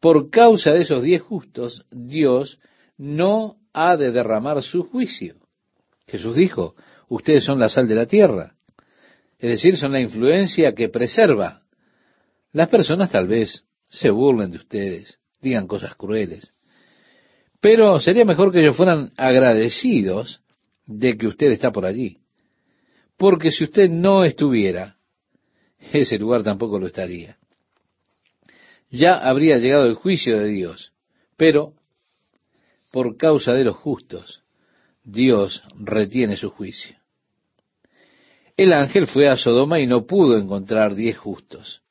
[0.00, 2.58] Por causa de esos diez justos, Dios
[2.96, 5.36] no ha de derramar su juicio.
[6.06, 6.74] Jesús dijo,
[7.08, 8.54] ustedes son la sal de la tierra.
[9.38, 11.62] Es decir, son la influencia que preserva.
[12.52, 16.52] Las personas tal vez se burlen de ustedes, digan cosas crueles.
[17.60, 20.42] Pero sería mejor que ellos fueran agradecidos
[20.86, 22.18] de que usted está por allí.
[23.16, 24.96] Porque si usted no estuviera,
[25.92, 27.38] ese lugar tampoco lo estaría.
[28.90, 30.92] Ya habría llegado el juicio de Dios,
[31.36, 31.74] pero
[32.90, 34.42] por causa de los justos,
[35.04, 36.96] Dios retiene su juicio.
[38.56, 41.82] El ángel fue a Sodoma y no pudo encontrar diez justos.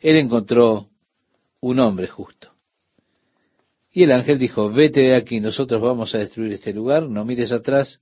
[0.00, 0.88] Él encontró
[1.60, 2.52] un hombre justo.
[3.92, 7.52] Y el ángel dijo, vete de aquí, nosotros vamos a destruir este lugar, no mires
[7.52, 8.00] atrás.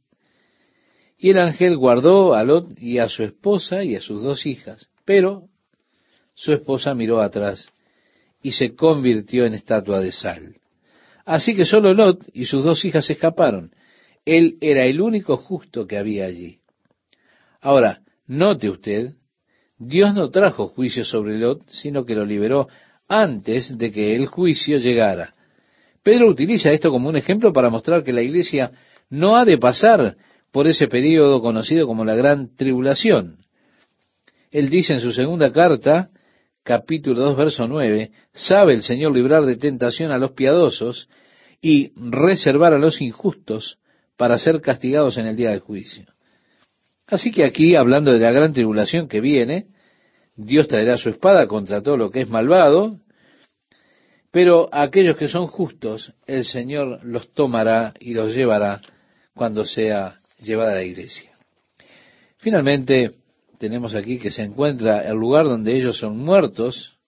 [1.16, 4.90] Y el ángel guardó a Lot y a su esposa y a sus dos hijas,
[5.08, 5.44] pero
[6.34, 7.72] su esposa miró atrás
[8.42, 10.56] y se convirtió en estatua de sal.
[11.24, 13.70] Así que solo Lot y sus dos hijas escaparon.
[14.26, 16.58] Él era el único justo que había allí.
[17.62, 19.14] Ahora, note usted,
[19.78, 22.68] Dios no trajo juicio sobre Lot, sino que lo liberó
[23.08, 25.32] antes de que el juicio llegara.
[26.02, 28.72] Pedro utiliza esto como un ejemplo para mostrar que la iglesia
[29.08, 30.18] no ha de pasar
[30.52, 33.47] por ese periodo conocido como la gran tribulación.
[34.50, 36.10] Él dice en su segunda carta,
[36.62, 41.08] capítulo 2, verso 9, sabe el Señor librar de tentación a los piadosos
[41.60, 43.78] y reservar a los injustos
[44.16, 46.06] para ser castigados en el día del juicio.
[47.06, 49.66] Así que aquí, hablando de la gran tribulación que viene,
[50.36, 53.00] Dios traerá su espada contra todo lo que es malvado,
[54.30, 58.80] pero aquellos que son justos, el Señor los tomará y los llevará
[59.34, 61.30] cuando sea llevada a la iglesia.
[62.36, 63.14] Finalmente,
[63.58, 66.98] tenemos aquí que se encuentra el lugar donde ellos son muertos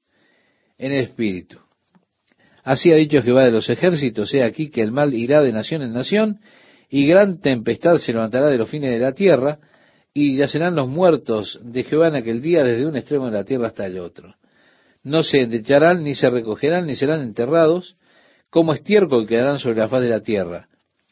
[0.78, 1.58] en espíritu.
[2.62, 5.82] Así ha dicho Jehová de los ejércitos, he aquí que el mal irá de nación
[5.82, 6.40] en nación,
[6.88, 9.58] y gran tempestad se levantará de los fines de la tierra,
[10.12, 13.68] y yacerán los muertos de Jehová en aquel día desde un extremo de la tierra
[13.68, 14.34] hasta el otro.
[15.02, 17.96] No se endecharán, ni se recogerán, ni serán enterrados,
[18.50, 20.68] como estiércol quedarán sobre la faz de la tierra.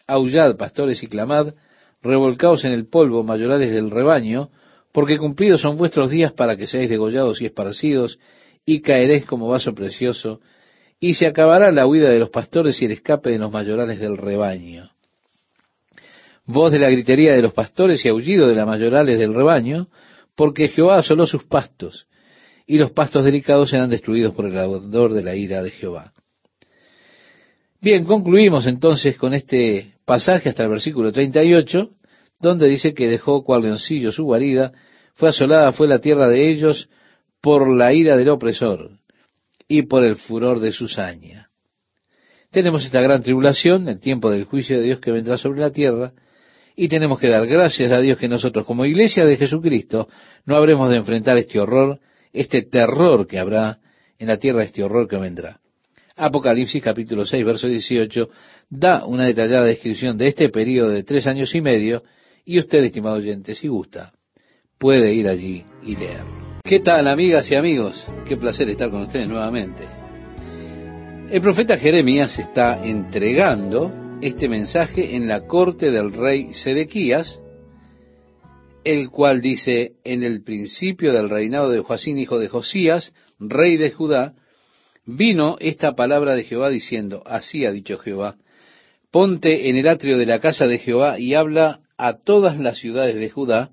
[0.07, 1.55] Aullad, pastores, y clamad,
[2.03, 4.51] revolcaos en el polvo, mayorales del rebaño,
[4.93, 8.18] porque cumplidos son vuestros días para que seáis degollados y esparcidos,
[8.64, 10.41] y caeréis como vaso precioso,
[11.01, 14.16] y se acabará la huida de los pastores y el escape de los mayorales del
[14.16, 14.91] rebaño
[16.49, 19.89] voz de la gritería de los pastores y aullido de las mayorales del rebaño,
[20.34, 22.07] porque Jehová asoló sus pastos,
[22.66, 26.14] y los pastos delicados serán destruidos por el ardor de la ira de Jehová.
[27.80, 31.91] Bien, concluimos entonces con este pasaje hasta el versículo 38,
[32.41, 34.72] donde dice que dejó cual leoncillo su guarida,
[35.14, 36.89] fue asolada, fue la tierra de ellos
[37.41, 38.91] por la ira del opresor
[39.66, 41.51] y por el furor de su saña.
[42.51, 46.12] Tenemos esta gran tribulación, el tiempo del juicio de Dios que vendrá sobre la tierra,
[46.80, 50.07] Y tenemos que dar gracias a Dios que nosotros como iglesia de Jesucristo
[50.47, 51.99] no habremos de enfrentar este horror,
[52.32, 53.80] este terror que habrá
[54.16, 55.59] en la tierra, este horror que vendrá.
[56.14, 58.30] Apocalipsis capítulo 6, verso 18,
[58.70, 62.05] da una detallada descripción de este periodo de tres años y medio,
[62.49, 64.15] y usted, estimado oyente, si gusta,
[64.79, 66.61] puede ir allí y leerlo.
[66.65, 68.03] ¿Qué tal, amigas y amigos?
[68.27, 69.83] Qué placer estar con ustedes nuevamente.
[71.31, 73.93] El profeta Jeremías está entregando
[74.23, 77.39] este mensaje en la corte del rey Sedequías,
[78.83, 83.91] el cual dice, en el principio del reinado de Joacín, hijo de Josías, rey de
[83.91, 84.33] Judá,
[85.05, 88.37] vino esta palabra de Jehová diciendo, así ha dicho Jehová,
[89.11, 93.17] ponte en el atrio de la casa de Jehová y habla a todas las ciudades
[93.17, 93.71] de Judá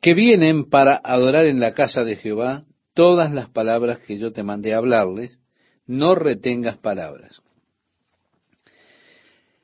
[0.00, 2.64] que vienen para adorar en la casa de Jehová
[2.94, 5.38] todas las palabras que yo te mandé hablarles,
[5.86, 7.42] no retengas palabras.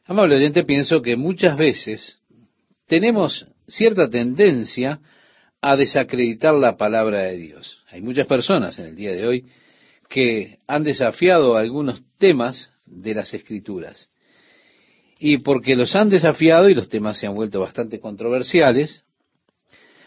[0.04, 2.18] Amable oyente, pienso que muchas veces
[2.86, 5.00] tenemos cierta tendencia
[5.62, 7.82] a desacreditar la palabra de Dios.
[7.90, 9.46] Hay muchas personas en el día de hoy
[10.08, 14.10] que han desafiado algunos temas de las escrituras.
[15.24, 19.04] Y porque los han desafiado y los temas se han vuelto bastante controversiales,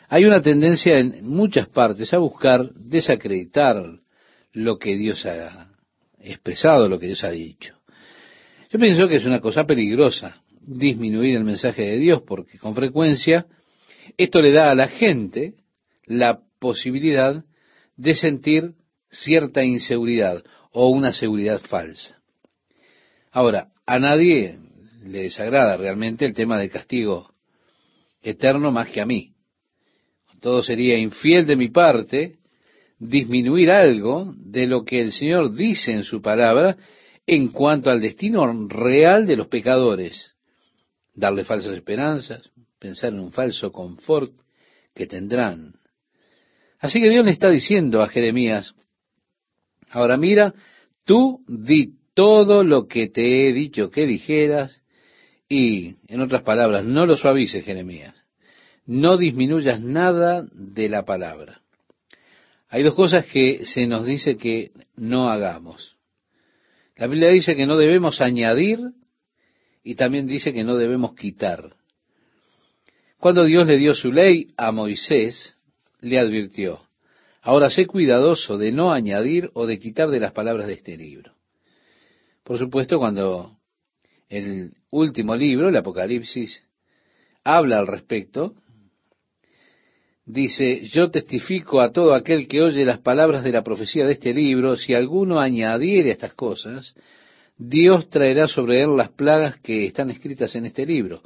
[0.10, 3.82] hay una tendencia en muchas partes a buscar desacreditar
[4.52, 5.70] lo que Dios ha
[6.20, 7.76] expresado, lo que Dios ha dicho.
[8.70, 13.46] Yo pienso que es una cosa peligrosa disminuir el mensaje de Dios porque con frecuencia
[14.18, 15.54] esto le da a la gente
[16.08, 17.42] la posibilidad
[17.96, 18.74] de sentir
[19.10, 20.44] cierta inseguridad
[20.74, 22.20] o una seguridad falsa.
[23.32, 24.65] Ahora, a nadie
[25.06, 27.32] le desagrada realmente el tema del castigo
[28.22, 29.34] eterno más que a mí.
[30.42, 32.38] Todo sería infiel de mi parte
[32.98, 36.78] disminuir algo de lo que el Señor dice en su palabra
[37.28, 40.32] en cuanto al destino real de los pecadores.
[41.14, 42.50] Darle falsas esperanzas,
[42.80, 44.34] pensar en un falso confort
[44.94, 45.74] que tendrán.
[46.80, 48.74] Así que Dios le está diciendo a Jeremías,
[49.92, 50.54] Ahora mira,
[51.06, 54.82] tú di todo lo que te he dicho que dijeras
[55.48, 58.16] y, en otras palabras, no lo suavices, Jeremías.
[58.86, 61.62] No disminuyas nada de la palabra.
[62.70, 65.98] Hay dos cosas que se nos dice que no hagamos.
[66.96, 68.80] La Biblia dice que no debemos añadir
[69.84, 71.76] y también dice que no debemos quitar.
[73.20, 75.56] Cuando Dios le dio su ley a Moisés,
[76.02, 76.86] le advirtió,
[77.46, 81.34] Ahora sé cuidadoso de no añadir o de quitar de las palabras de este libro.
[82.44, 83.60] Por supuesto, cuando
[84.30, 86.64] el último libro, el Apocalipsis,
[87.44, 88.54] habla al respecto,
[90.26, 94.34] dice, yo testifico a todo aquel que oye las palabras de la profecía de este
[94.34, 96.96] libro, si alguno añadiere estas cosas,
[97.58, 101.22] Dios traerá sobre él las plagas que están escritas en este libro.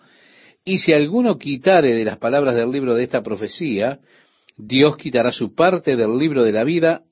[0.65, 3.99] Y si alguno quitare de las palabras del libro de esta profecía,
[4.57, 7.03] Dios quitará su parte del libro de la vida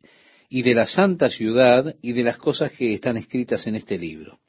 [0.50, 4.40] y de la santa ciudad y de las cosas que están escritas en este libro.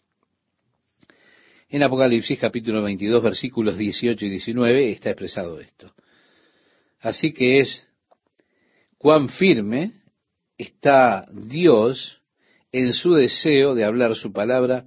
[1.70, 5.92] En Apocalipsis capítulo 22 versículos 18 y 19 está expresado esto.
[6.98, 7.86] Así que es
[8.96, 9.92] cuán firme
[10.56, 12.22] está Dios
[12.72, 14.86] en su deseo de hablar su palabra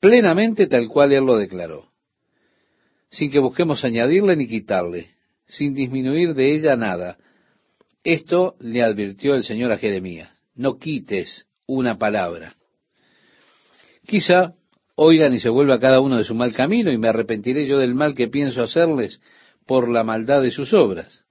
[0.00, 1.92] plenamente tal cual Él lo declaró,
[3.10, 5.10] sin que busquemos añadirle ni quitarle,
[5.46, 7.18] sin disminuir de ella nada,
[8.02, 12.56] esto le advirtió el Señor a Jeremías, no quites una palabra.
[14.06, 14.54] Quizá
[15.00, 17.94] oigan y se vuelva cada uno de su mal camino y me arrepentiré yo del
[17.94, 19.20] mal que pienso hacerles
[19.64, 21.24] por la maldad de sus obras.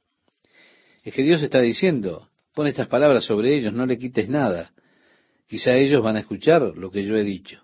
[1.04, 4.72] Es que Dios está diciendo, pon estas palabras sobre ellos, no le quites nada.
[5.48, 7.62] Quizá ellos van a escuchar lo que yo he dicho.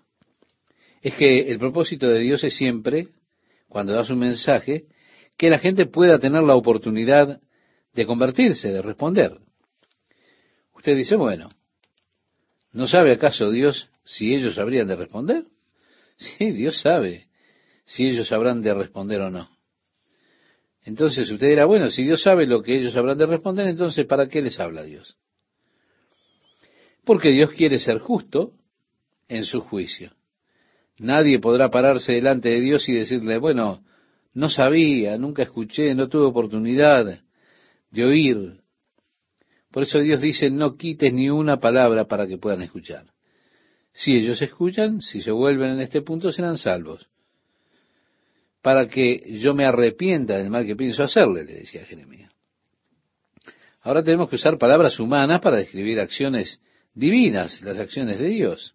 [1.00, 3.08] Es que el propósito de Dios es siempre,
[3.66, 4.84] cuando da su mensaje,
[5.38, 7.40] que la gente pueda tener la oportunidad
[7.94, 9.38] de convertirse, de responder.
[10.74, 11.48] Usted dice, bueno,
[12.72, 15.44] ¿no sabe acaso Dios si ellos habrían de responder?
[16.16, 17.28] Sí, Dios sabe
[17.84, 19.50] si ellos habrán de responder o no.
[20.84, 24.28] Entonces usted dirá, bueno, si Dios sabe lo que ellos habrán de responder, entonces ¿para
[24.28, 25.16] qué les habla Dios?
[27.04, 28.52] Porque Dios quiere ser justo
[29.28, 30.12] en su juicio.
[30.98, 33.82] Nadie podrá pararse delante de Dios y decirle, bueno,
[34.34, 37.22] no sabía, nunca escuché, no tuve oportunidad,
[37.90, 38.60] de oír.
[39.70, 43.13] Por eso Dios dice, no quites ni una palabra para que puedan escuchar.
[43.94, 47.06] Si ellos escuchan, si se vuelven en este punto, serán salvos.
[48.60, 52.32] Para que yo me arrepienta del mal que pienso hacerle, le decía Jeremías.
[53.82, 56.60] Ahora tenemos que usar palabras humanas para describir acciones
[56.94, 58.74] divinas, las acciones de Dios.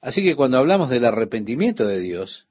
[0.00, 2.46] Así que cuando hablamos del arrepentimiento de Dios,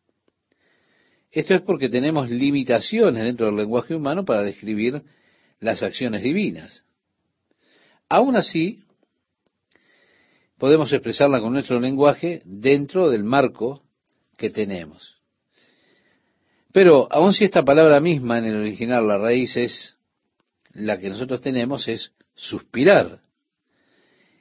[1.31, 5.03] Esto es porque tenemos limitaciones dentro del lenguaje humano para describir
[5.59, 6.83] las acciones divinas.
[8.09, 8.79] Aún así,
[10.57, 13.83] podemos expresarla con nuestro lenguaje dentro del marco
[14.37, 15.15] que tenemos.
[16.71, 19.97] Pero aun si esta palabra misma en el original, la raíz es
[20.73, 23.21] la que nosotros tenemos, es suspirar.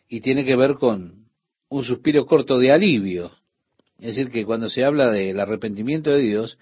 [0.09, 1.29] Y tiene que ver con
[1.69, 3.33] un suspiro corto de alivio.
[3.99, 6.59] Es decir, que cuando se habla del arrepentimiento de Dios,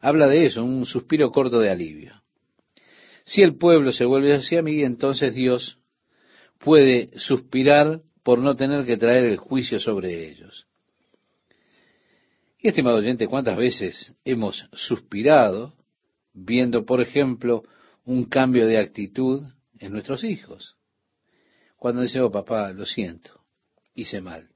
[0.00, 2.22] habla de eso, un suspiro corto de alivio.
[3.24, 5.78] Si el pueblo se vuelve hacia mí, entonces Dios
[6.58, 10.66] puede suspirar por no tener que traer el juicio sobre ellos.
[12.58, 15.74] Y estimado oyente, ¿cuántas veces hemos suspirado
[16.32, 17.62] viendo, por ejemplo,
[18.04, 19.44] un cambio de actitud
[19.78, 20.74] en nuestros hijos?
[21.76, 23.44] Cuando dice, oh papá, lo siento,
[23.94, 24.48] hice mal.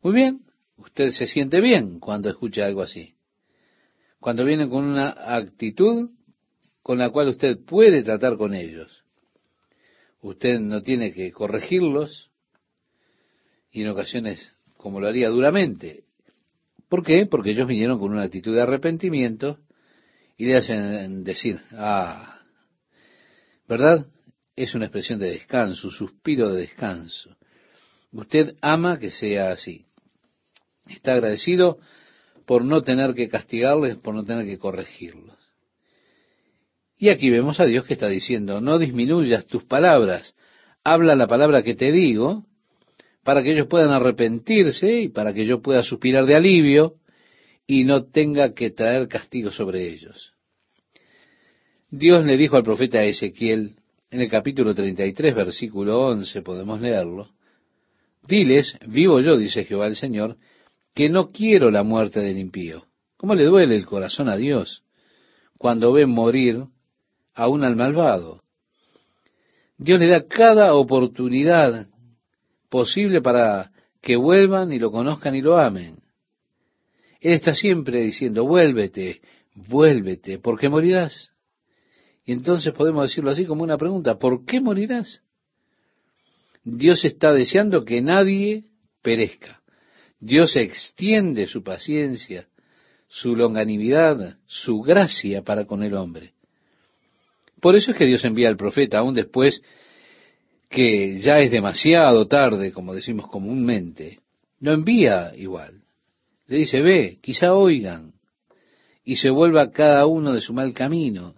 [0.00, 0.40] Muy bien,
[0.78, 3.16] usted se siente bien cuando escucha algo así.
[4.18, 6.08] Cuando vienen con una actitud
[6.82, 9.04] con la cual usted puede tratar con ellos.
[10.22, 12.31] Usted no tiene que corregirlos
[13.72, 16.04] y en ocasiones como lo haría duramente.
[16.88, 17.26] ¿Por qué?
[17.26, 19.58] Porque ellos vinieron con una actitud de arrepentimiento
[20.36, 22.40] y le hacen decir, ah,
[23.68, 24.06] ¿verdad?
[24.54, 27.36] Es una expresión de descanso, suspiro de descanso.
[28.10, 29.86] Usted ama que sea así.
[30.86, 31.78] Está agradecido
[32.44, 35.38] por no tener que castigarles, por no tener que corregirlos.
[36.98, 40.34] Y aquí vemos a Dios que está diciendo, no disminuyas tus palabras,
[40.84, 42.46] habla la palabra que te digo,
[43.24, 46.94] para que ellos puedan arrepentirse y para que yo pueda suspirar de alivio
[47.66, 50.34] y no tenga que traer castigo sobre ellos.
[51.90, 53.76] Dios le dijo al profeta Ezequiel,
[54.10, 57.30] en el capítulo 33, versículo 11, podemos leerlo,
[58.26, 60.36] Diles, vivo yo, dice Jehová el Señor,
[60.94, 62.86] que no quiero la muerte del impío.
[63.16, 64.84] ¿Cómo le duele el corazón a Dios
[65.62, 66.66] cuando ve morir
[67.34, 68.42] aún al malvado.
[69.78, 71.86] Dios le da cada oportunidad
[72.72, 73.70] posible para
[74.00, 75.98] que vuelvan y lo conozcan y lo amen.
[77.20, 79.20] Él está siempre diciendo, vuélvete,
[79.54, 81.30] vuélvete, ¿por qué morirás?
[82.24, 85.22] Y entonces podemos decirlo así como una pregunta, ¿por qué morirás?
[86.64, 88.64] Dios está deseando que nadie
[89.02, 89.60] perezca.
[90.18, 92.48] Dios extiende su paciencia,
[93.06, 96.32] su longanimidad, su gracia para con el hombre.
[97.60, 99.62] Por eso es que Dios envía al profeta, aún después
[100.72, 104.18] que ya es demasiado tarde, como decimos comúnmente.
[104.58, 105.82] Lo envía igual.
[106.48, 108.14] Le dice, ve, quizá oigan,
[109.04, 111.34] y se vuelva cada uno de su mal camino,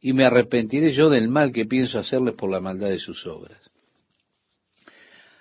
[0.00, 3.58] y me arrepentiré yo del mal que pienso hacerles por la maldad de sus obras.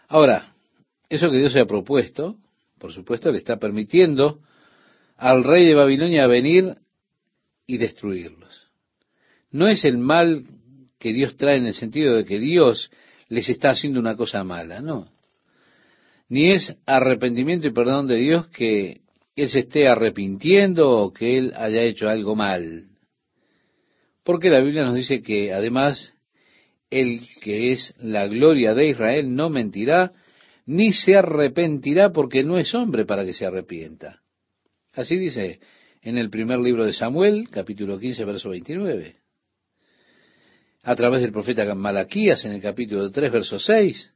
[0.07, 0.53] Ahora,
[1.09, 2.37] eso que Dios se ha propuesto,
[2.77, 4.39] por supuesto, le está permitiendo
[5.17, 6.77] al rey de Babilonia venir
[7.67, 8.69] y destruirlos
[9.51, 10.43] no es el mal
[10.99, 12.91] que Dios trae en el sentido de que Dios
[13.29, 15.07] les está haciendo una cosa mala, no.
[16.27, 19.01] Ni es arrepentimiento y perdón de Dios que
[19.35, 22.87] Él se esté arrepintiendo o que Él haya hecho algo mal.
[24.23, 26.13] Porque la Biblia nos dice que además
[26.91, 30.11] el que es la gloria de Israel no mentirá
[30.65, 34.21] ni se arrepentirá porque no es hombre para que se arrepienta.
[34.93, 35.59] Así dice
[36.01, 39.18] en el primer libro de Samuel, capítulo 15, verso 29
[40.83, 44.13] a través del profeta Malaquías en el capítulo 3, verso 6.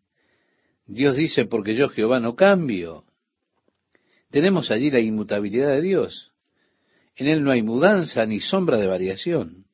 [0.85, 3.05] Dios dice, porque yo Jehová no cambio.
[4.29, 6.31] Tenemos allí la inmutabilidad de Dios.
[7.15, 9.65] En Él no hay mudanza ni sombra de variación.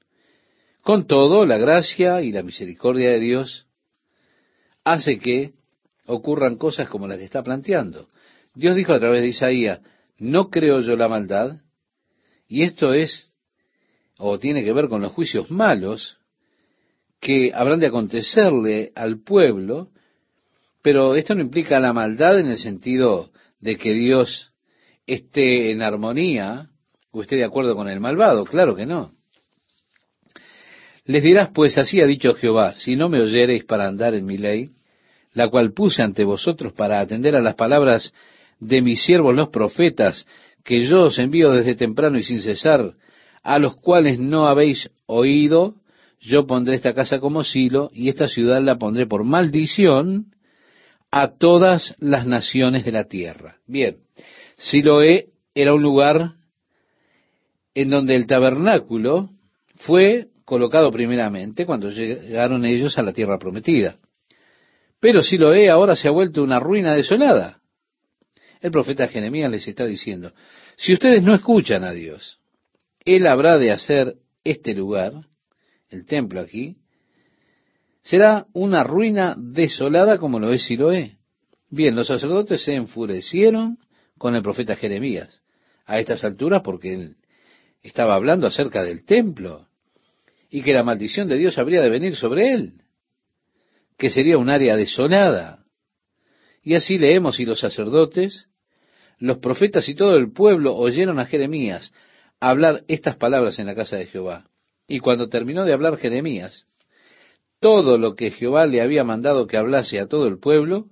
[0.81, 3.67] Con todo, la gracia y la misericordia de Dios
[4.83, 5.53] hace que
[6.05, 8.09] ocurran cosas como las que está planteando.
[8.55, 9.79] Dios dijo a través de Isaías,
[10.17, 11.61] no creo yo la maldad,
[12.47, 13.33] y esto es,
[14.17, 16.18] o tiene que ver con los juicios malos
[17.19, 19.89] que habrán de acontecerle al pueblo,
[20.81, 24.51] pero esto no implica la maldad en el sentido de que Dios
[25.05, 26.69] esté en armonía
[27.11, 29.11] o esté de acuerdo con el malvado, claro que no.
[31.05, 34.37] Les dirás, pues así ha dicho Jehová, si no me oyereis para andar en mi
[34.37, 34.69] ley,
[35.33, 38.13] la cual puse ante vosotros para atender a las palabras
[38.59, 40.27] de mis siervos los profetas,
[40.63, 42.93] que yo os envío desde temprano y sin cesar,
[43.41, 45.75] a los cuales no habéis oído,
[46.19, 50.33] yo pondré esta casa como silo y esta ciudad la pondré por maldición
[51.11, 53.57] a todas las naciones de la tierra.
[53.65, 53.97] Bien,
[54.57, 56.33] Siloé era un lugar
[57.73, 59.29] en donde el tabernáculo
[59.75, 63.95] fue colocado primeramente cuando llegaron ellos a la tierra prometida.
[64.99, 67.61] Pero Siloé ahora se ha vuelto una ruina desolada.
[68.59, 70.33] El profeta Jeremías les está diciendo,
[70.75, 72.39] si ustedes no escuchan a Dios,
[73.05, 75.13] él habrá de hacer este lugar,
[75.89, 76.77] el templo aquí,
[78.01, 81.17] será una ruina desolada como lo es Siloé.
[81.69, 83.77] Bien, los sacerdotes se enfurecieron
[84.17, 85.41] con el profeta Jeremías
[85.85, 87.15] a estas alturas porque él
[87.81, 89.67] estaba hablando acerca del templo
[90.49, 92.81] y que la maldición de Dios habría de venir sobre él,
[93.97, 95.65] que sería un área desolada.
[96.63, 98.47] Y así leemos, y los sacerdotes,
[99.19, 101.93] los profetas y todo el pueblo oyeron a Jeremías
[102.39, 104.49] hablar estas palabras en la casa de Jehová.
[104.89, 106.65] Y cuando terminó de hablar Jeremías,
[107.59, 110.87] todo lo que Jehová le había mandado que hablase a todo el pueblo,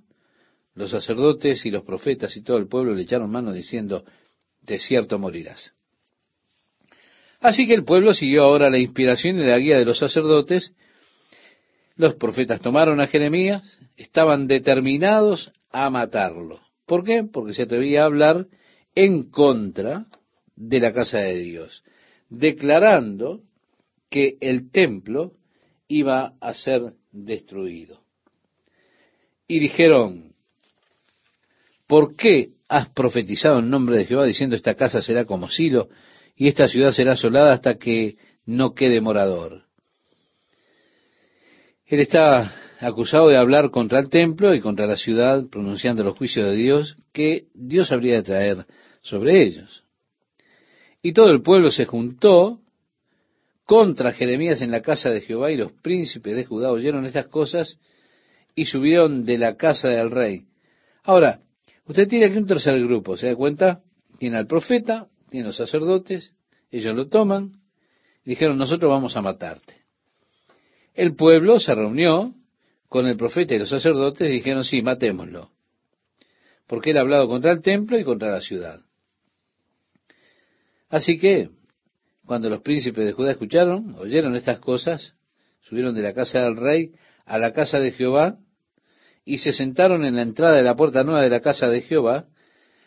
[0.74, 4.04] los sacerdotes y los profetas y todo el pueblo le echaron mano diciendo,
[4.62, 5.74] de cierto morirás.
[7.40, 10.72] Así que el pueblo siguió ahora la inspiración y la guía de los sacerdotes.
[11.96, 13.62] Los profetas tomaron a Jeremías,
[13.96, 16.60] estaban determinados a matarlo.
[16.86, 17.24] ¿Por qué?
[17.24, 18.46] Porque se atrevía a hablar
[18.94, 20.06] en contra
[20.54, 21.82] de la casa de Dios,
[22.28, 23.42] declarando
[24.10, 25.32] que el templo
[25.88, 26.82] iba a ser
[27.12, 28.00] destruido.
[29.46, 30.34] Y dijeron,
[31.86, 35.88] ¿por qué has profetizado en nombre de Jehová diciendo esta casa será como Silo
[36.36, 39.64] y esta ciudad será asolada hasta que no quede morador?
[41.86, 46.50] Él está acusado de hablar contra el templo y contra la ciudad, pronunciando los juicios
[46.50, 48.66] de Dios que Dios habría de traer
[49.00, 49.84] sobre ellos.
[51.02, 52.60] Y todo el pueblo se juntó
[53.68, 57.78] contra Jeremías en la casa de Jehová y los príncipes de Judá oyeron estas cosas
[58.54, 60.46] y subieron de la casa del rey.
[61.02, 61.42] Ahora,
[61.84, 63.82] usted tiene aquí un tercer grupo, ¿se da cuenta?
[64.18, 66.32] Tiene al profeta, tiene los sacerdotes,
[66.70, 67.60] ellos lo toman
[68.24, 69.82] y dijeron, nosotros vamos a matarte.
[70.94, 72.32] El pueblo se reunió
[72.88, 75.50] con el profeta y los sacerdotes y dijeron, sí, matémoslo,
[76.66, 78.80] porque él ha hablado contra el templo y contra la ciudad.
[80.88, 81.50] Así que
[82.28, 85.14] cuando los príncipes de Judá escucharon, oyeron estas cosas,
[85.62, 86.92] subieron de la casa del rey
[87.24, 88.38] a la casa de Jehová
[89.24, 92.26] y se sentaron en la entrada de la puerta nueva de la casa de Jehová.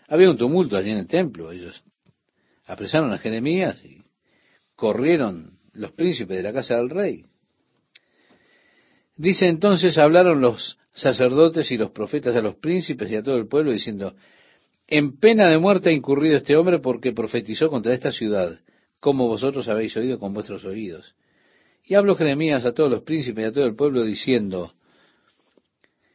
[0.07, 1.51] Había un tumulto allí en el templo.
[1.51, 1.83] Ellos
[2.65, 4.03] apresaron a Jeremías y
[4.75, 7.25] corrieron los príncipes de la casa del rey.
[9.17, 13.47] Dice entonces, hablaron los sacerdotes y los profetas a los príncipes y a todo el
[13.47, 14.15] pueblo diciendo,
[14.87, 18.59] en pena de muerte ha incurrido este hombre porque profetizó contra esta ciudad
[19.01, 21.15] como vosotros habéis oído con vuestros oídos.
[21.83, 24.71] Y habló Jeremías a todos los príncipes y a todo el pueblo diciendo,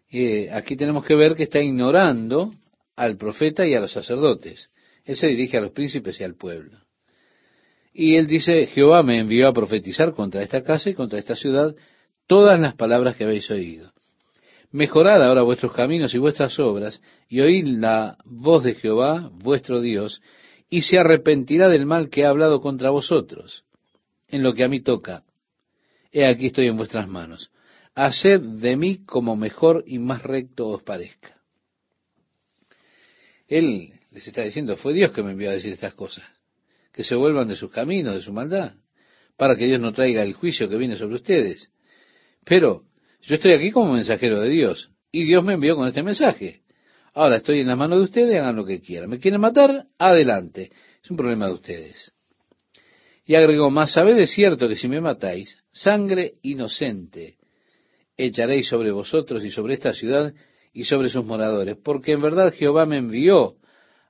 [0.09, 2.53] eh, aquí tenemos que ver que está ignorando
[2.95, 4.71] al profeta y a los sacerdotes.
[5.05, 6.79] Él se dirige a los príncipes y al pueblo.
[7.93, 11.75] Y él dice, Jehová me envió a profetizar contra esta casa y contra esta ciudad
[12.29, 13.93] todas las palabras que habéis oído.
[14.71, 20.21] Mejorad ahora vuestros caminos y vuestras obras, y oíd la voz de Jehová, vuestro Dios,
[20.69, 23.65] y se arrepentirá del mal que ha hablado contra vosotros.
[24.29, 25.25] En lo que a mí toca,
[26.11, 27.51] he aquí estoy en vuestras manos.
[27.95, 31.35] Haced de mí como mejor y más recto os parezca.
[33.49, 36.25] Él les está diciendo, fue Dios que me envió a decir estas cosas,
[36.93, 38.73] que se vuelvan de sus caminos, de su maldad,
[39.37, 41.71] para que Dios no traiga el juicio que viene sobre ustedes.
[42.45, 42.85] Pero
[43.23, 46.63] yo estoy aquí como mensajero de Dios, y Dios me envió con este mensaje.
[47.17, 49.09] Ahora estoy en las manos de ustedes, hagan lo que quieran.
[49.09, 49.87] ¿Me quieren matar?
[49.97, 50.71] Adelante.
[51.03, 52.13] Es un problema de ustedes.
[53.25, 57.39] Y agregó más, sabed de cierto que si me matáis, sangre inocente
[58.19, 60.35] echaréis sobre vosotros y sobre esta ciudad
[60.75, 63.57] y sobre sus moradores, porque en verdad Jehová me envió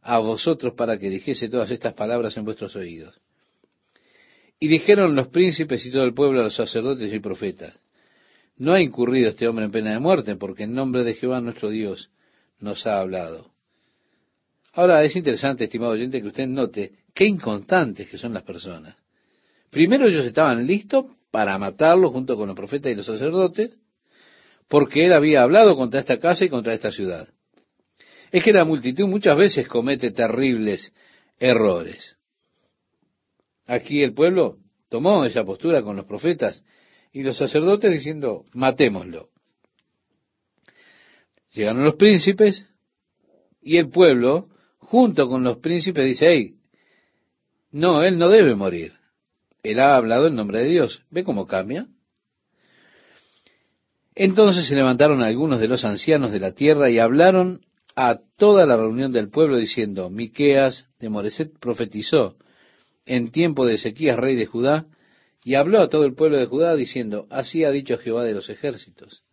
[0.02, 3.14] a vosotros para que dijese todas estas palabras en vuestros oídos.
[4.58, 7.78] Y dijeron los príncipes y todo el pueblo a los sacerdotes y profetas,
[8.56, 11.70] no ha incurrido este hombre en pena de muerte, porque en nombre de Jehová nuestro
[11.70, 12.10] Dios
[12.60, 13.52] nos ha hablado.
[14.72, 18.96] Ahora es interesante, estimado oyente, que usted note qué inconstantes que son las personas.
[19.70, 23.78] Primero ellos estaban listos para matarlo junto con los profetas y los sacerdotes,
[24.68, 27.28] porque él había hablado contra esta casa y contra esta ciudad.
[28.30, 30.92] Es que la multitud muchas veces comete terribles
[31.38, 32.16] errores.
[33.66, 36.64] Aquí el pueblo tomó esa postura con los profetas
[37.12, 39.30] y los sacerdotes diciendo, matémoslo.
[41.56, 42.66] Llegaron los príncipes
[43.62, 46.54] y el pueblo, junto con los príncipes, dice, hey,
[47.72, 48.92] no, él no debe morir.
[49.62, 51.02] Él ha hablado en nombre de Dios.
[51.10, 51.88] ¿Ve cómo cambia?
[54.14, 57.60] Entonces se levantaron algunos de los ancianos de la tierra y hablaron
[57.96, 62.36] a toda la reunión del pueblo diciendo, Miqueas de Moreset profetizó
[63.06, 64.86] en tiempo de Ezequías, rey de Judá,
[65.44, 68.50] y habló a todo el pueblo de Judá diciendo, así ha dicho Jehová de los
[68.50, 69.25] ejércitos.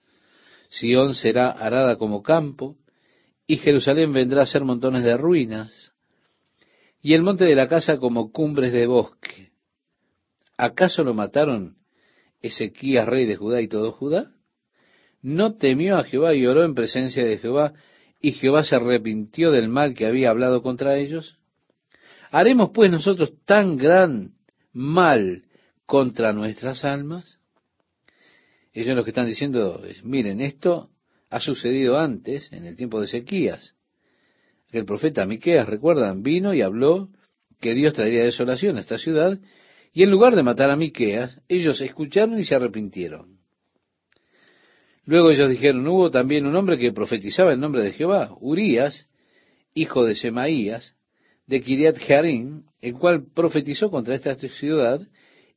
[0.73, 2.77] Sión será arada como campo,
[3.45, 5.93] y Jerusalén vendrá a ser montones de ruinas,
[6.99, 9.51] y el monte de la casa como cumbres de bosque.
[10.57, 11.75] ¿Acaso lo mataron
[12.41, 14.31] Ezequías, rey de Judá y todo Judá?
[15.21, 17.73] No temió a Jehová y oró en presencia de Jehová,
[18.19, 21.37] y Jehová se arrepintió del mal que había hablado contra ellos.
[22.31, 24.33] ¿Haremos pues nosotros tan gran
[24.71, 25.43] mal
[25.85, 27.37] contra nuestras almas?
[28.73, 30.89] Ellos lo que están diciendo es, miren, esto
[31.29, 33.75] ha sucedido antes, en el tiempo de Ezequías.
[34.71, 37.09] El profeta Miqueas, recuerdan, vino y habló
[37.61, 39.39] que Dios traería desolación a esta ciudad,
[39.93, 43.37] y en lugar de matar a Miqueas, ellos escucharon y se arrepintieron.
[45.05, 49.07] Luego ellos dijeron, hubo también un hombre que profetizaba el nombre de Jehová, Urías,
[49.75, 50.95] hijo de Semaías,
[51.45, 55.01] de Kiriat Jearim, el cual profetizó contra esta ciudad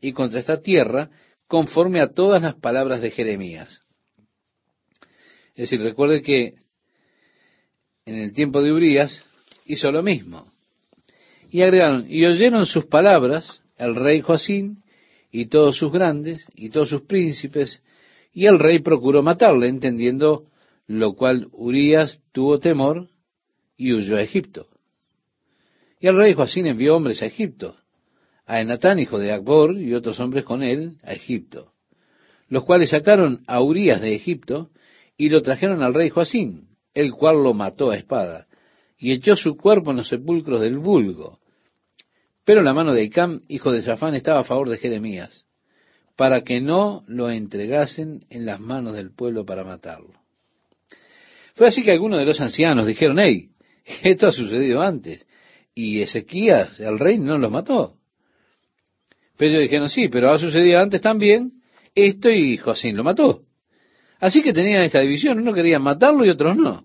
[0.01, 1.11] y contra esta tierra,
[1.47, 3.83] conforme a todas las palabras de Jeremías.
[5.55, 6.55] Es decir, recuerde que
[8.05, 9.23] en el tiempo de Urías
[9.65, 10.53] hizo lo mismo.
[11.49, 14.83] Y agregaron, y oyeron sus palabras el rey Joacín
[15.31, 17.83] y todos sus grandes y todos sus príncipes,
[18.33, 20.47] y el rey procuró matarle, entendiendo
[20.87, 23.09] lo cual Urías tuvo temor
[23.77, 24.69] y huyó a Egipto.
[25.99, 27.77] Y el rey Joacín envió hombres a Egipto,
[28.47, 31.73] a Enatán, hijo de Akbor, y otros hombres con él, a Egipto,
[32.49, 34.71] los cuales sacaron a Urías de Egipto
[35.17, 38.47] y lo trajeron al rey Joacín, el cual lo mató a espada,
[38.99, 41.41] y echó su cuerpo en los sepulcros del vulgo.
[42.45, 45.47] Pero la mano de Icam, hijo de Safán, estaba a favor de Jeremías,
[46.15, 50.15] para que no lo entregasen en las manos del pueblo para matarlo.
[51.57, 53.51] Fue así que algunos de los ancianos dijeron, hey,
[54.03, 55.27] esto ha sucedido antes,
[55.75, 57.96] y Ezequías, el rey, no los mató.
[59.37, 61.53] Pero ellos dijeron, sí, pero ha sucedido antes también
[61.95, 63.43] esto y Josín lo mató.
[64.20, 66.84] Así que tenían esta división, uno quería matarlo y otros no.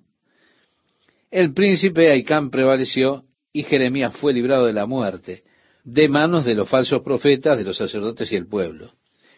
[1.29, 3.23] El príncipe Aicán prevaleció
[3.53, 5.43] y Jeremías fue librado de la muerte,
[5.83, 8.93] de manos de los falsos profetas, de los sacerdotes y el pueblo.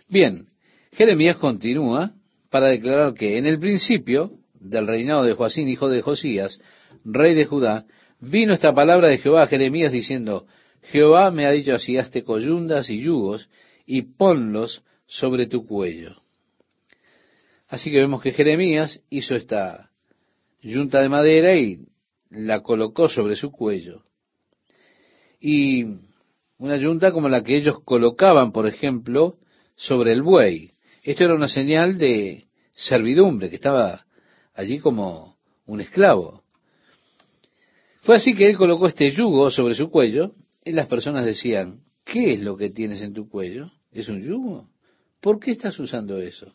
[0.07, 0.47] Bien,
[0.93, 2.13] Jeremías continúa
[2.49, 6.59] para declarar que en el principio del reinado de Joacín, hijo de Josías,
[7.03, 7.85] rey de Judá,
[8.19, 10.45] vino esta palabra de Jehová a Jeremías diciendo,
[10.83, 13.49] Jehová me ha dicho así, hazte coyundas y yugos
[13.85, 16.21] y ponlos sobre tu cuello.
[17.67, 19.89] Así que vemos que Jeremías hizo esta
[20.61, 21.79] yunta de madera y
[22.29, 24.03] la colocó sobre su cuello.
[25.39, 25.85] Y
[26.57, 29.37] una yunta como la que ellos colocaban, por ejemplo,
[29.75, 30.71] sobre el buey.
[31.03, 34.05] Esto era una señal de servidumbre, que estaba
[34.53, 36.43] allí como un esclavo.
[38.01, 40.31] Fue así que él colocó este yugo sobre su cuello
[40.65, 43.71] y las personas decían, ¿qué es lo que tienes en tu cuello?
[43.91, 44.69] ¿Es un yugo?
[45.19, 46.53] ¿Por qué estás usando eso?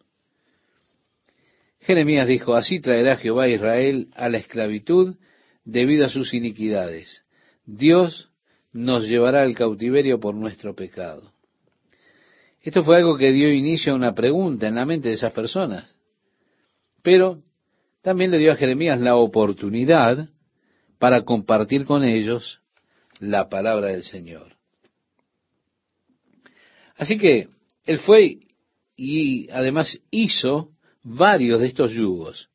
[1.80, 5.16] Jeremías dijo, así traerá Jehová a Israel a la esclavitud
[5.64, 7.24] debido a sus iniquidades.
[7.64, 8.30] Dios
[8.72, 11.32] nos llevará al cautiverio por nuestro pecado.
[12.60, 15.94] Esto fue algo que dio inicio a una pregunta en la mente de esas personas.
[17.02, 17.42] Pero
[18.02, 20.28] también le dio a Jeremías la oportunidad
[20.98, 22.60] para compartir con ellos
[23.20, 24.56] la palabra del Señor.
[26.96, 27.48] Así que
[27.84, 28.38] él fue
[28.96, 30.70] y además hizo
[31.02, 32.48] varios de estos yugos.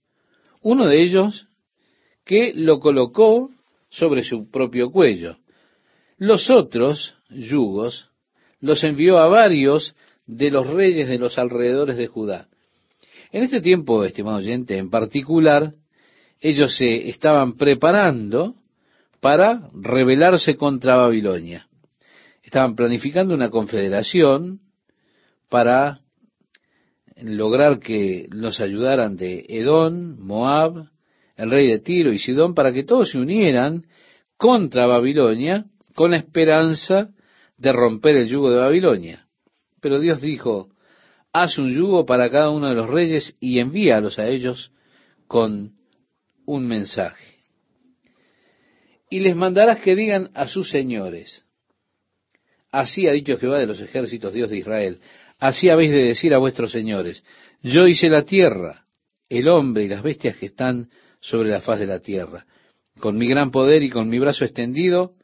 [0.61, 1.47] Uno de ellos
[2.25, 3.49] que lo colocó
[3.89, 5.37] sobre su propio cuello.
[6.17, 8.09] Los otros yugos
[8.59, 9.95] los envió a varios
[10.25, 12.47] de los reyes de los alrededores de Judá.
[13.31, 15.73] En este tiempo, estimado oyente, en particular,
[16.39, 18.55] ellos se estaban preparando
[19.23, 21.69] para rebelarse contra Babilonia.
[22.43, 24.59] Estaban planificando una confederación
[25.47, 26.01] para
[27.15, 30.89] lograr que los ayudaran de Edón, Moab,
[31.37, 33.85] el rey de Tiro y Sidón, para que todos se unieran
[34.35, 37.07] contra Babilonia con la esperanza
[37.55, 39.25] de romper el yugo de Babilonia.
[39.79, 40.67] Pero Dios dijo,
[41.31, 44.73] haz un yugo para cada uno de los reyes y envíalos a ellos
[45.27, 45.75] con
[46.45, 47.32] un mensaje
[49.09, 51.43] y les mandarás que digan a sus señores,
[52.71, 54.99] así ha dicho Jehová de los ejércitos, Dios de Israel,
[55.39, 57.23] así habéis de decir a vuestros señores,
[57.61, 58.85] yo hice la tierra,
[59.29, 60.89] el hombre y las bestias que están
[61.19, 62.45] sobre la faz de la tierra,
[62.99, 65.15] con mi gran poder y con mi brazo extendido,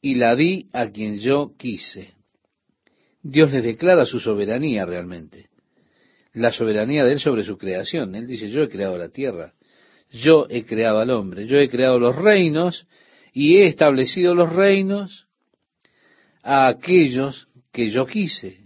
[0.00, 2.14] y la di a quien yo quise.
[3.22, 5.48] Dios les declara su soberanía realmente,
[6.32, 8.14] la soberanía de Él sobre su creación.
[8.14, 9.54] Él dice, yo he creado la tierra,
[10.10, 12.86] yo he creado al hombre, yo he creado los reinos,
[13.38, 15.26] y he establecido los reinos
[16.42, 18.60] a aquellos que yo quise,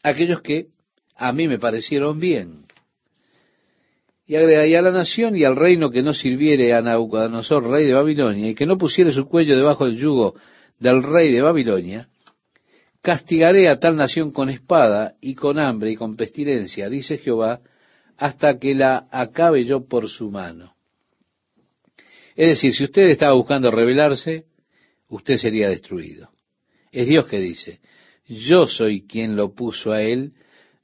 [0.00, 0.68] aquellos que
[1.16, 2.66] a mí me parecieron bien.
[4.26, 7.94] Y agregaría a la nación y al reino que no sirviere a Nabucodonosor, rey de
[7.94, 10.36] Babilonia, y que no pusiere su cuello debajo del yugo
[10.78, 12.08] del rey de Babilonia,
[13.02, 17.58] castigaré a tal nación con espada y con hambre y con pestilencia, dice Jehová,
[18.18, 20.73] hasta que la acabe yo por su mano.
[22.34, 24.46] Es decir, si usted estaba buscando rebelarse,
[25.08, 26.30] usted sería destruido.
[26.90, 27.80] Es Dios que dice,
[28.26, 30.32] yo soy quien lo puso a él,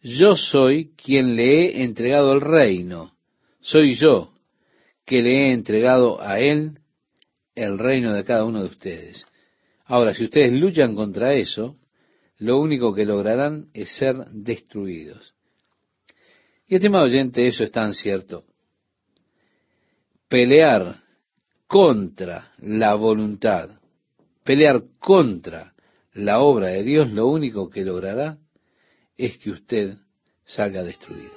[0.03, 3.14] yo soy quien le he entregado el reino,
[3.61, 4.32] soy yo
[5.05, 6.78] que le he entregado a él
[7.55, 9.26] el reino de cada uno de ustedes.
[9.84, 11.76] Ahora, si ustedes luchan contra eso,
[12.38, 15.34] lo único que lograrán es ser destruidos.
[16.66, 18.44] Y estimado oyente, eso es tan cierto.
[20.28, 21.03] Pelear
[21.70, 23.70] contra la voluntad,
[24.42, 25.72] pelear contra
[26.14, 28.38] la obra de Dios, lo único que logrará
[29.16, 29.94] es que usted
[30.44, 31.30] salga destruido.